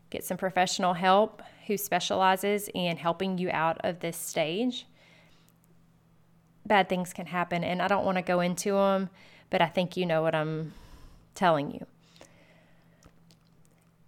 get 0.08 0.24
some 0.24 0.38
professional 0.38 0.94
help 0.94 1.42
who 1.66 1.76
specializes 1.76 2.68
in 2.74 2.96
helping 2.96 3.38
you 3.38 3.50
out 3.50 3.78
of 3.84 4.00
this 4.00 4.16
stage. 4.16 4.86
Bad 6.66 6.88
things 6.88 7.12
can 7.12 7.26
happen 7.26 7.64
and 7.64 7.82
I 7.82 7.88
don't 7.88 8.04
want 8.04 8.18
to 8.18 8.22
go 8.22 8.40
into 8.40 8.72
them, 8.72 9.10
but 9.50 9.60
I 9.60 9.66
think 9.66 9.96
you 9.96 10.06
know 10.06 10.22
what 10.22 10.34
I'm 10.34 10.72
telling 11.34 11.72
you. 11.72 11.86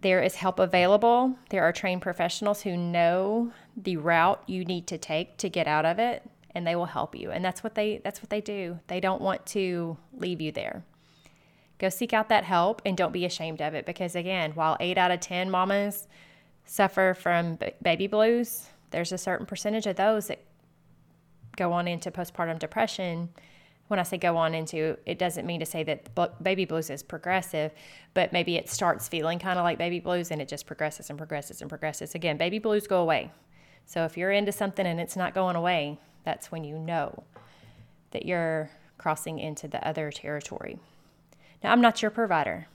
There 0.01 0.23
is 0.23 0.35
help 0.35 0.59
available. 0.59 1.37
There 1.49 1.63
are 1.63 1.73
trained 1.73 2.03
professionals 2.03 2.63
who 2.63 2.77
know 2.77 3.53
the 3.77 3.97
route 3.97 4.43
you 4.47 4.65
need 4.65 4.87
to 4.89 4.99
take 4.99 5.39
to 5.39 5.49
get 5.49 5.67
out 5.67 5.87
of 5.87 5.99
it 5.99 6.23
and 6.55 6.67
they 6.67 6.77
will 6.77 6.87
help 6.87 7.17
you. 7.17 7.31
And 7.31 7.45
that's 7.45 7.65
what 7.65 7.75
they 7.75 8.01
that's 8.05 8.21
what 8.21 8.31
they 8.31 8.41
do. 8.41 8.79
They 8.87 9.01
don't 9.01 9.23
want 9.23 9.47
to 9.47 9.97
leave 10.13 10.41
you 10.41 10.53
there. 10.53 10.85
Go 11.79 11.89
seek 11.89 12.13
out 12.13 12.29
that 12.29 12.45
help 12.45 12.83
and 12.85 12.97
don't 12.97 13.13
be 13.13 13.25
ashamed 13.25 13.61
of 13.61 13.75
it 13.75 13.85
because 13.85 14.15
again, 14.15 14.53
while 14.53 14.77
8 14.79 14.97
out 14.97 15.11
of 15.11 15.21
10 15.21 15.51
mamas 15.51 16.07
suffer 16.65 17.15
from 17.15 17.59
baby 17.83 18.07
blues, 18.07 18.69
there's 18.91 19.13
a 19.13 19.19
certain 19.19 19.47
percentage 19.47 19.87
of 19.87 19.97
those 19.97 20.29
that 20.29 20.41
go 21.57 21.73
on 21.73 21.89
into 21.89 22.11
postpartum 22.11 22.59
depression. 22.59 23.29
When 23.89 24.01
I 24.01 24.03
say 24.03 24.17
go 24.19 24.37
on 24.37 24.55
into, 24.55 24.97
it 25.05 25.19
doesn't 25.19 25.47
mean 25.47 25.61
to 25.61 25.67
say 25.67 25.83
that 25.85 26.09
baby 26.43 26.65
blues 26.65 26.91
is 26.91 27.03
progressive, 27.03 27.73
but 28.15 28.33
maybe 28.33 28.57
it 28.57 28.69
starts 28.69 29.09
feeling 29.09 29.39
kind 29.39 29.59
of 29.59 29.65
like 29.65 29.79
baby 29.79 30.01
blues 30.01 30.31
and 30.31 30.41
it 30.41 30.49
just 30.49 30.67
progresses 30.67 31.11
and 31.11 31.19
progresses 31.19 31.61
and 31.61 31.69
progresses. 31.69 32.15
Again, 32.15 32.37
baby 32.37 32.59
blues 32.59 32.87
go 32.87 33.03
away. 33.03 33.31
So 33.85 34.05
if 34.05 34.17
you're 34.17 34.33
into 34.33 34.53
something 34.53 34.87
and 34.87 34.99
it's 34.99 35.17
not 35.17 35.35
going 35.35 35.57
away, 35.57 35.99
that's 36.25 36.51
when 36.51 36.65
you 36.65 36.79
know 36.79 37.25
that 38.13 38.25
you're 38.25 38.71
crossing 38.97 39.39
into 39.39 39.69
the 39.69 39.87
other 39.87 40.11
territory. 40.11 40.79
Now, 41.63 41.73
I'm 41.73 41.83
not 41.83 42.01
your 42.01 42.11
provider. 42.11 42.69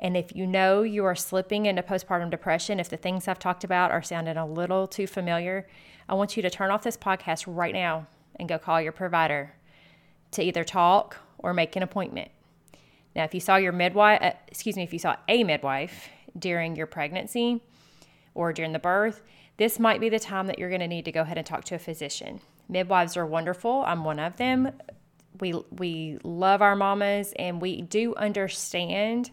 And 0.00 0.16
if 0.16 0.34
you 0.34 0.46
know 0.46 0.82
you 0.82 1.04
are 1.04 1.14
slipping 1.14 1.66
into 1.66 1.82
postpartum 1.82 2.30
depression, 2.30 2.80
if 2.80 2.88
the 2.88 2.96
things 2.96 3.28
I've 3.28 3.38
talked 3.38 3.64
about 3.64 3.90
are 3.90 4.02
sounding 4.02 4.38
a 4.38 4.46
little 4.46 4.88
too 4.88 5.06
familiar, 5.06 5.68
I 6.08 6.14
want 6.14 6.36
you 6.36 6.42
to 6.42 6.50
turn 6.50 6.70
off 6.70 6.82
this 6.82 6.96
podcast 6.96 7.44
right 7.46 7.74
now 7.74 8.06
and 8.36 8.48
go 8.48 8.58
call 8.58 8.80
your 8.80 8.92
provider 8.92 9.54
to 10.32 10.42
either 10.42 10.64
talk 10.64 11.18
or 11.38 11.52
make 11.52 11.76
an 11.76 11.82
appointment. 11.82 12.30
Now, 13.14 13.24
if 13.24 13.34
you 13.34 13.40
saw 13.40 13.56
your 13.56 13.72
midwife, 13.72 14.22
uh, 14.22 14.32
excuse 14.48 14.76
me, 14.76 14.84
if 14.84 14.92
you 14.92 14.98
saw 14.98 15.16
a 15.28 15.44
midwife 15.44 16.08
during 16.38 16.76
your 16.76 16.86
pregnancy 16.86 17.60
or 18.34 18.52
during 18.52 18.72
the 18.72 18.78
birth, 18.78 19.22
this 19.58 19.78
might 19.78 20.00
be 20.00 20.08
the 20.08 20.18
time 20.18 20.46
that 20.46 20.58
you're 20.58 20.70
going 20.70 20.80
to 20.80 20.88
need 20.88 21.04
to 21.04 21.12
go 21.12 21.20
ahead 21.20 21.36
and 21.36 21.46
talk 21.46 21.64
to 21.64 21.74
a 21.74 21.78
physician. 21.78 22.40
Midwives 22.68 23.16
are 23.16 23.26
wonderful. 23.26 23.84
I'm 23.86 24.04
one 24.04 24.18
of 24.18 24.36
them. 24.36 24.72
We 25.40 25.52
we 25.70 26.18
love 26.22 26.62
our 26.62 26.76
mamas 26.76 27.32
and 27.36 27.60
we 27.60 27.82
do 27.82 28.14
understand 28.14 29.30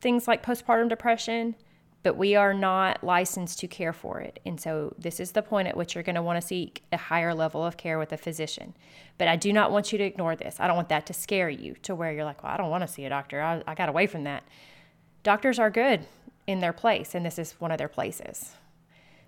things 0.00 0.28
like 0.28 0.44
postpartum 0.44 0.88
depression, 0.88 1.54
but 2.02 2.16
we 2.16 2.36
are 2.36 2.54
not 2.54 3.02
licensed 3.02 3.58
to 3.58 3.66
care 3.66 3.92
for 3.92 4.20
it. 4.20 4.38
And 4.46 4.60
so 4.60 4.94
this 4.98 5.18
is 5.18 5.32
the 5.32 5.42
point 5.42 5.68
at 5.68 5.76
which 5.76 5.94
you're 5.94 6.04
going 6.04 6.14
to 6.14 6.22
want 6.22 6.40
to 6.40 6.46
seek 6.46 6.82
a 6.92 6.96
higher 6.96 7.34
level 7.34 7.64
of 7.64 7.76
care 7.76 7.98
with 7.98 8.12
a 8.12 8.16
physician. 8.16 8.74
But 9.18 9.28
I 9.28 9.36
do 9.36 9.52
not 9.52 9.72
want 9.72 9.92
you 9.92 9.98
to 9.98 10.04
ignore 10.04 10.36
this. 10.36 10.56
I 10.60 10.66
don't 10.66 10.76
want 10.76 10.88
that 10.90 11.06
to 11.06 11.12
scare 11.12 11.50
you 11.50 11.74
to 11.82 11.94
where 11.94 12.12
you're 12.12 12.24
like, 12.24 12.42
well, 12.42 12.52
I 12.52 12.56
don't 12.56 12.70
want 12.70 12.82
to 12.82 12.88
see 12.88 13.04
a 13.04 13.08
doctor. 13.08 13.42
I, 13.42 13.62
I 13.66 13.74
got 13.74 13.88
away 13.88 14.06
from 14.06 14.24
that. 14.24 14.44
Doctors 15.24 15.58
are 15.58 15.70
good 15.70 16.06
in 16.46 16.60
their 16.60 16.72
place, 16.72 17.14
and 17.14 17.26
this 17.26 17.38
is 17.38 17.52
one 17.58 17.72
of 17.72 17.78
their 17.78 17.88
places. 17.88 18.52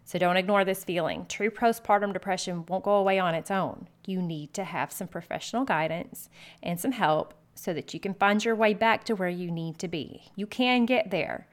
So 0.04 0.18
don't 0.18 0.36
ignore 0.36 0.64
this 0.64 0.82
feeling. 0.84 1.26
True 1.28 1.50
postpartum 1.50 2.12
depression 2.12 2.64
won't 2.66 2.84
go 2.84 2.94
away 2.94 3.18
on 3.18 3.34
its 3.34 3.50
own. 3.50 3.88
You 4.06 4.22
need 4.22 4.54
to 4.54 4.64
have 4.64 4.90
some 4.90 5.08
professional 5.08 5.64
guidance 5.64 6.28
and 6.62 6.80
some 6.80 6.92
help 6.92 7.34
so 7.60 7.74
that 7.74 7.92
you 7.92 8.00
can 8.00 8.14
find 8.14 8.42
your 8.42 8.54
way 8.54 8.72
back 8.72 9.04
to 9.04 9.14
where 9.14 9.28
you 9.28 9.50
need 9.50 9.78
to 9.78 9.86
be. 9.86 10.30
You 10.34 10.46
can 10.46 10.86
get 10.86 11.10
there, 11.10 11.46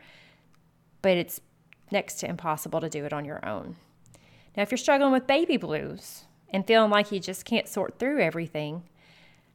but 1.02 1.18
it's 1.18 1.42
next 1.92 2.22
to 2.22 2.30
impossible 2.30 2.80
to 2.80 2.90
do 2.90 3.04
it 3.04 3.12
on 3.12 3.26
your 3.26 3.46
own. 3.46 3.76
Now, 4.56 4.64
if 4.64 4.72
you're 4.72 4.78
struggling 4.78 5.12
with 5.12 5.28
baby 5.28 5.58
blues 5.58 6.24
and 6.50 6.66
feeling 6.66 6.90
like 6.90 7.12
you 7.12 7.20
just 7.20 7.44
can't 7.44 7.68
sort 7.68 8.00
through 8.00 8.22
everything, 8.22 8.84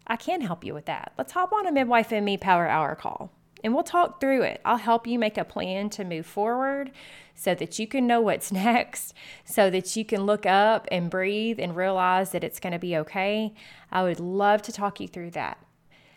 I 0.07 0.17
can 0.17 0.43
help 0.43 0.63
you 0.63 0.75
with 0.75 0.85
that. 0.85 1.15
Let's 1.17 1.33
hop 1.33 1.55
on 1.55 1.67
a 1.67 1.73
Midwife 1.73 2.13
and 2.13 2.27
Me 2.27 2.37
Power 2.37 2.69
Hour 2.69 2.95
call 2.97 3.31
and 3.65 3.75
we'll 3.75 3.83
talk 3.83 4.21
through 4.21 4.43
it. 4.43 4.61
I'll 4.65 4.77
help 4.77 5.07
you 5.07 5.19
make 5.19 5.39
a 5.39 5.45
plan 5.45 5.89
to 5.91 6.05
move 6.05 6.27
forward 6.27 6.91
so 7.35 7.55
that 7.55 7.79
you 7.79 7.87
can 7.87 8.07
know 8.07 8.21
what's 8.21 8.53
next, 8.53 9.15
so 9.45 9.71
that 9.71 9.97
you 9.97 10.05
can 10.05 10.27
look 10.27 10.47
up 10.47 10.87
and 10.91 11.11
breathe 11.11 11.59
and 11.59 11.77
realize 11.77 12.33
that 12.33 12.45
it's 12.45 12.61
going 12.61 12.73
to 12.73 12.79
be 12.79 12.97
okay. 12.99 13.55
I 13.91 14.03
would 14.03 14.21
love 14.21 14.63
to 14.63 14.73
talk 14.73 15.01
you 15.01 15.09
through 15.09 15.31
that. 15.31 15.59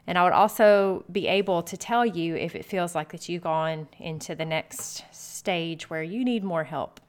And 0.07 0.17
I 0.17 0.23
would 0.23 0.33
also 0.33 1.03
be 1.11 1.27
able 1.27 1.63
to 1.63 1.77
tell 1.77 2.05
you 2.05 2.35
if 2.35 2.55
it 2.55 2.63
feels 2.63 2.93
like 2.93 3.11
that 3.11 3.27
you've 3.27 3.43
gone 3.43 3.87
into 3.99 4.35
the 4.35 4.45
next 4.45 5.03
stage 5.11 5.89
where 5.89 6.03
you 6.03 6.23
need 6.23 6.43
more 6.43 6.63
help. 6.63 6.99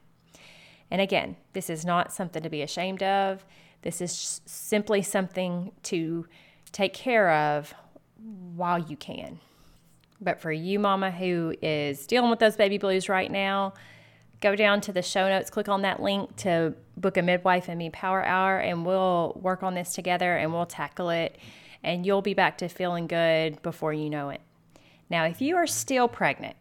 And 0.89 1.01
again, 1.01 1.35
this 1.53 1.69
is 1.69 1.85
not 1.85 2.11
something 2.11 2.41
to 2.41 2.49
be 2.49 2.61
ashamed 2.61 3.03
of. 3.03 3.45
This 3.83 4.01
is 4.01 4.41
simply 4.45 5.01
something 5.01 5.71
to 5.83 6.25
take 6.71 6.93
care 6.93 7.31
of 7.31 7.73
while 8.55 8.79
you 8.79 8.97
can. 8.97 9.39
But 10.19 10.41
for 10.41 10.51
you, 10.51 10.79
mama, 10.79 11.11
who 11.11 11.53
is 11.61 12.07
dealing 12.07 12.31
with 12.31 12.39
those 12.39 12.55
baby 12.55 12.79
blues 12.79 13.07
right 13.07 13.31
now, 13.31 13.73
go 14.41 14.55
down 14.55 14.81
to 14.81 14.91
the 14.91 15.01
show 15.01 15.29
notes, 15.29 15.49
click 15.49 15.69
on 15.69 15.83
that 15.83 16.01
link 16.01 16.35
to 16.37 16.73
book 16.95 17.17
a 17.17 17.21
midwife 17.21 17.69
and 17.69 17.77
me 17.77 17.89
power 17.91 18.23
hour, 18.25 18.57
and 18.57 18.85
we'll 18.85 19.39
work 19.41 19.61
on 19.61 19.75
this 19.75 19.93
together 19.93 20.35
and 20.35 20.51
we'll 20.51 20.65
tackle 20.65 21.09
it. 21.09 21.37
And 21.83 22.05
you'll 22.05 22.21
be 22.21 22.33
back 22.33 22.57
to 22.59 22.67
feeling 22.67 23.07
good 23.07 23.61
before 23.61 23.93
you 23.93 24.09
know 24.09 24.29
it. 24.29 24.41
Now, 25.09 25.25
if 25.25 25.41
you 25.41 25.55
are 25.55 25.67
still 25.67 26.07
pregnant, 26.07 26.55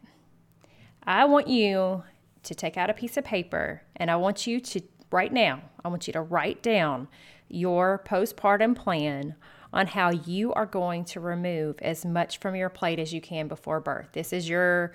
I 1.05 1.25
want 1.25 1.49
you 1.49 2.05
to 2.43 2.55
take 2.55 2.77
out 2.77 2.91
a 2.91 2.95
piece 2.95 3.17
of 3.17 3.25
paper 3.25 3.83
and 3.97 4.11
I 4.11 4.17
want 4.17 4.47
you 4.47 4.61
to, 4.61 4.81
right 5.11 5.33
now, 5.33 5.63
I 5.85 5.89
want 5.89 6.07
you 6.07 6.13
to 6.13 6.21
write 6.21 6.63
down 6.63 7.09
your 7.49 8.03
postpartum 8.07 8.75
plan 8.77 9.35
on 9.73 9.89
how 9.89 10.11
you 10.11 10.53
are 10.55 10.67
going 10.67 11.05
to 11.05 11.21
remove 11.21 11.77
as 11.83 12.05
much 12.05 12.39
from 12.39 12.55
your 12.55 12.69
plate 12.69 12.99
as 12.99 13.13
you 13.13 13.21
can 13.21 13.49
before 13.49 13.81
birth. 13.81 14.09
This 14.13 14.33
is 14.33 14.49
your 14.49 14.93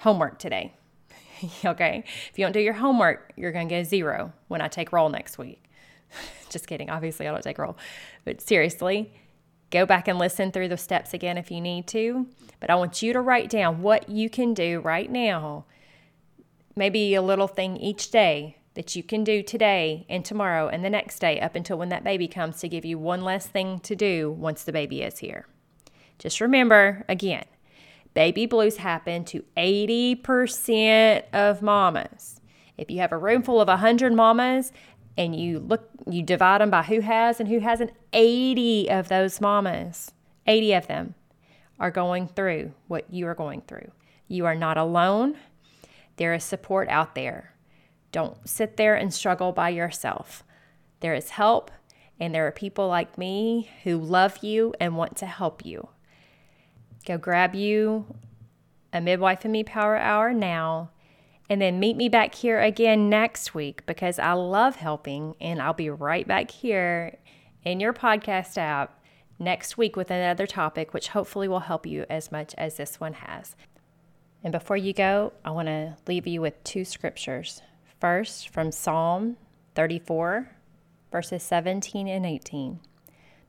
homework 0.00 0.38
today. 0.38 0.74
okay? 1.64 2.04
If 2.30 2.38
you 2.38 2.44
don't 2.44 2.52
do 2.52 2.60
your 2.60 2.74
homework, 2.74 3.32
you're 3.36 3.52
going 3.52 3.68
to 3.68 3.74
get 3.74 3.80
a 3.82 3.84
zero 3.84 4.32
when 4.48 4.60
I 4.60 4.68
take 4.68 4.92
roll 4.92 5.08
next 5.08 5.38
week. 5.38 5.62
Just 6.50 6.66
kidding. 6.66 6.90
Obviously, 6.90 7.28
I 7.28 7.32
don't 7.32 7.42
take 7.42 7.58
roll. 7.58 7.76
But 8.24 8.40
seriously, 8.40 9.12
go 9.70 9.86
back 9.86 10.08
and 10.08 10.18
listen 10.18 10.50
through 10.50 10.68
the 10.68 10.76
steps 10.76 11.14
again 11.14 11.38
if 11.38 11.50
you 11.50 11.60
need 11.60 11.86
to. 11.88 12.26
But 12.60 12.70
I 12.70 12.74
want 12.74 13.02
you 13.02 13.12
to 13.12 13.20
write 13.20 13.50
down 13.50 13.82
what 13.82 14.08
you 14.08 14.28
can 14.30 14.54
do 14.54 14.80
right 14.80 15.10
now. 15.10 15.64
Maybe 16.74 17.14
a 17.14 17.22
little 17.22 17.48
thing 17.48 17.76
each 17.76 18.10
day 18.10 18.56
that 18.74 18.94
you 18.94 19.02
can 19.02 19.24
do 19.24 19.42
today 19.42 20.06
and 20.08 20.24
tomorrow 20.24 20.68
and 20.68 20.84
the 20.84 20.90
next 20.90 21.18
day 21.18 21.40
up 21.40 21.56
until 21.56 21.76
when 21.78 21.88
that 21.88 22.04
baby 22.04 22.28
comes 22.28 22.60
to 22.60 22.68
give 22.68 22.84
you 22.84 22.96
one 22.98 23.22
less 23.22 23.46
thing 23.46 23.80
to 23.80 23.96
do 23.96 24.30
once 24.30 24.62
the 24.62 24.72
baby 24.72 25.02
is 25.02 25.18
here. 25.18 25.46
Just 26.18 26.40
remember 26.40 27.04
again, 27.08 27.44
baby 28.14 28.46
blues 28.46 28.76
happen 28.76 29.24
to 29.24 29.44
80% 29.56 31.24
of 31.32 31.62
mamas. 31.62 32.40
If 32.76 32.90
you 32.90 33.00
have 33.00 33.10
a 33.10 33.18
room 33.18 33.42
full 33.42 33.60
of 33.60 33.66
100 33.66 34.12
mamas 34.12 34.72
and 35.18 35.34
you 35.34 35.58
look 35.58 35.90
you 36.06 36.22
divide 36.22 36.62
them 36.62 36.70
by 36.70 36.84
who 36.84 37.00
has 37.00 37.40
and 37.40 37.48
who 37.48 37.58
hasn't, 37.58 37.90
80 38.14 38.90
of 38.90 39.08
those 39.08 39.40
mamas, 39.40 40.12
80 40.46 40.72
of 40.72 40.86
them 40.86 41.14
are 41.78 41.90
going 41.90 42.28
through 42.28 42.72
what 42.86 43.04
you 43.12 43.26
are 43.26 43.34
going 43.34 43.60
through. 43.62 43.90
You 44.28 44.46
are 44.46 44.54
not 44.54 44.78
alone. 44.78 45.36
There 46.16 46.32
is 46.32 46.44
support 46.44 46.88
out 46.88 47.14
there. 47.14 47.52
Don't 48.10 48.48
sit 48.48 48.76
there 48.76 48.94
and 48.94 49.12
struggle 49.12 49.52
by 49.52 49.68
yourself. 49.68 50.44
There 51.00 51.14
is 51.14 51.30
help, 51.30 51.70
and 52.18 52.34
there 52.34 52.46
are 52.46 52.52
people 52.52 52.88
like 52.88 53.18
me 53.18 53.70
who 53.84 53.98
love 53.98 54.38
you 54.42 54.72
and 54.80 54.96
want 54.96 55.16
to 55.18 55.26
help 55.26 55.64
you. 55.64 55.88
Go 57.06 57.18
grab 57.18 57.54
you 57.54 58.16
a 58.92 59.00
Midwife 59.00 59.44
and 59.44 59.52
Me 59.52 59.62
Power 59.62 59.96
Hour 59.96 60.32
now, 60.32 60.90
and 61.50 61.60
then 61.60 61.80
meet 61.80 61.96
me 61.96 62.08
back 62.08 62.34
here 62.34 62.60
again 62.60 63.08
next 63.08 63.54
week 63.54 63.84
because 63.86 64.18
I 64.18 64.32
love 64.32 64.76
helping, 64.76 65.34
and 65.40 65.60
I'll 65.62 65.72
be 65.72 65.90
right 65.90 66.26
back 66.26 66.50
here 66.50 67.18
in 67.64 67.80
your 67.80 67.92
podcast 67.92 68.58
app 68.58 69.02
next 69.38 69.78
week 69.78 69.96
with 69.96 70.10
another 70.10 70.46
topic, 70.46 70.92
which 70.92 71.08
hopefully 71.08 71.48
will 71.48 71.60
help 71.60 71.86
you 71.86 72.04
as 72.10 72.30
much 72.30 72.54
as 72.58 72.76
this 72.76 73.00
one 73.00 73.14
has. 73.14 73.56
And 74.42 74.52
before 74.52 74.76
you 74.76 74.92
go, 74.92 75.32
I 75.44 75.50
want 75.50 75.66
to 75.66 75.96
leave 76.06 76.26
you 76.26 76.40
with 76.40 76.62
two 76.64 76.84
scriptures. 76.84 77.62
First, 78.00 78.50
from 78.50 78.70
Psalm 78.70 79.36
34, 79.74 80.50
verses 81.10 81.42
17 81.42 82.06
and 82.08 82.26
18. 82.26 82.80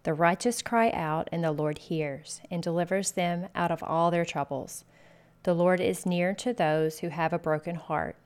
The 0.04 0.14
righteous 0.14 0.62
cry 0.62 0.90
out, 0.92 1.28
and 1.32 1.44
the 1.44 1.52
Lord 1.52 1.78
hears 1.78 2.42
and 2.50 2.64
delivers 2.64 3.12
them 3.12 3.50
out 3.54 3.70
of 3.72 3.84
all 3.84 4.10
their 4.10 4.26
troubles. 4.26 4.86
The 5.44 5.54
Lord 5.54 5.80
is 5.80 6.06
near 6.06 6.34
to 6.36 6.54
those 6.54 7.00
who 7.00 7.10
have 7.10 7.32
a 7.32 7.40
broken 7.40 7.76
heart 7.76 8.18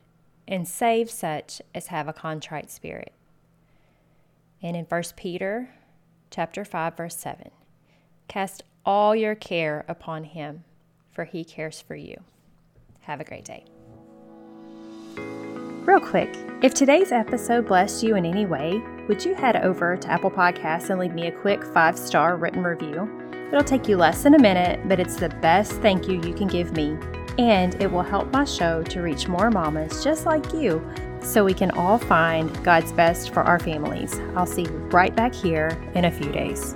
and 0.48 0.68
saves 0.68 1.14
such 1.14 1.62
as 1.74 1.88
have 1.88 2.08
a 2.08 2.14
contrite 2.14 2.72
spirit. 2.72 3.14
And 4.62 4.76
in 4.76 4.86
1 4.86 5.04
Peter 5.16 5.70
chapter 6.32 6.66
5 6.66 6.98
verse 6.98 7.16
7, 7.18 7.52
cast 8.28 8.64
all 8.86 9.16
your 9.16 9.36
care 9.36 9.86
upon 9.88 10.24
him, 10.24 10.64
for 11.12 11.26
he 11.26 11.44
cares 11.44 11.80
for 11.80 11.96
you. 11.96 12.18
Have 13.02 13.22
a 13.22 13.26
great 13.26 13.46
day. 13.46 13.66
Real 15.86 16.00
quick, 16.00 16.36
if 16.62 16.74
today's 16.74 17.12
episode 17.12 17.68
blessed 17.68 18.04
you 18.04 18.16
in 18.16 18.26
any 18.26 18.46
way, 18.46 18.82
would 19.08 19.24
you 19.24 19.36
head 19.36 19.58
over 19.58 19.98
to 19.98 20.10
Apple 20.10 20.32
Podcasts 20.32 20.90
and 20.90 21.00
leave 21.00 21.14
me 21.14 21.28
a 21.28 21.32
quick 21.32 21.64
five 21.74 21.98
star 22.00 22.38
written 22.38 22.64
review? 22.64 23.23
It'll 23.54 23.64
take 23.64 23.88
you 23.88 23.98
less 23.98 24.24
than 24.24 24.34
a 24.34 24.40
minute, 24.40 24.80
but 24.90 25.00
it's 25.00 25.16
the 25.16 25.30
best 25.30 25.74
thank 25.74 26.08
you 26.08 26.16
you 26.16 26.34
can 26.34 26.48
give 26.48 26.76
me, 26.76 26.98
and 27.38 27.80
it 27.80 27.92
will 27.92 28.02
help 28.02 28.34
my 28.34 28.46
show 28.46 28.82
to 28.82 29.02
reach 29.04 29.28
more 29.28 29.52
mamas 29.52 30.04
just 30.04 30.26
like 30.26 30.54
you 30.54 30.84
so 31.22 31.46
we 31.46 31.54
can 31.54 31.70
all 31.70 32.00
find 32.00 32.52
God's 32.64 32.92
best 32.94 33.32
for 33.32 33.44
our 33.44 33.60
families. 33.60 34.20
I'll 34.36 34.48
see 34.48 34.64
you 34.64 34.72
right 34.92 35.16
back 35.16 35.36
here 35.36 35.80
in 35.94 36.06
a 36.06 36.12
few 36.12 36.32
days. 36.32 36.74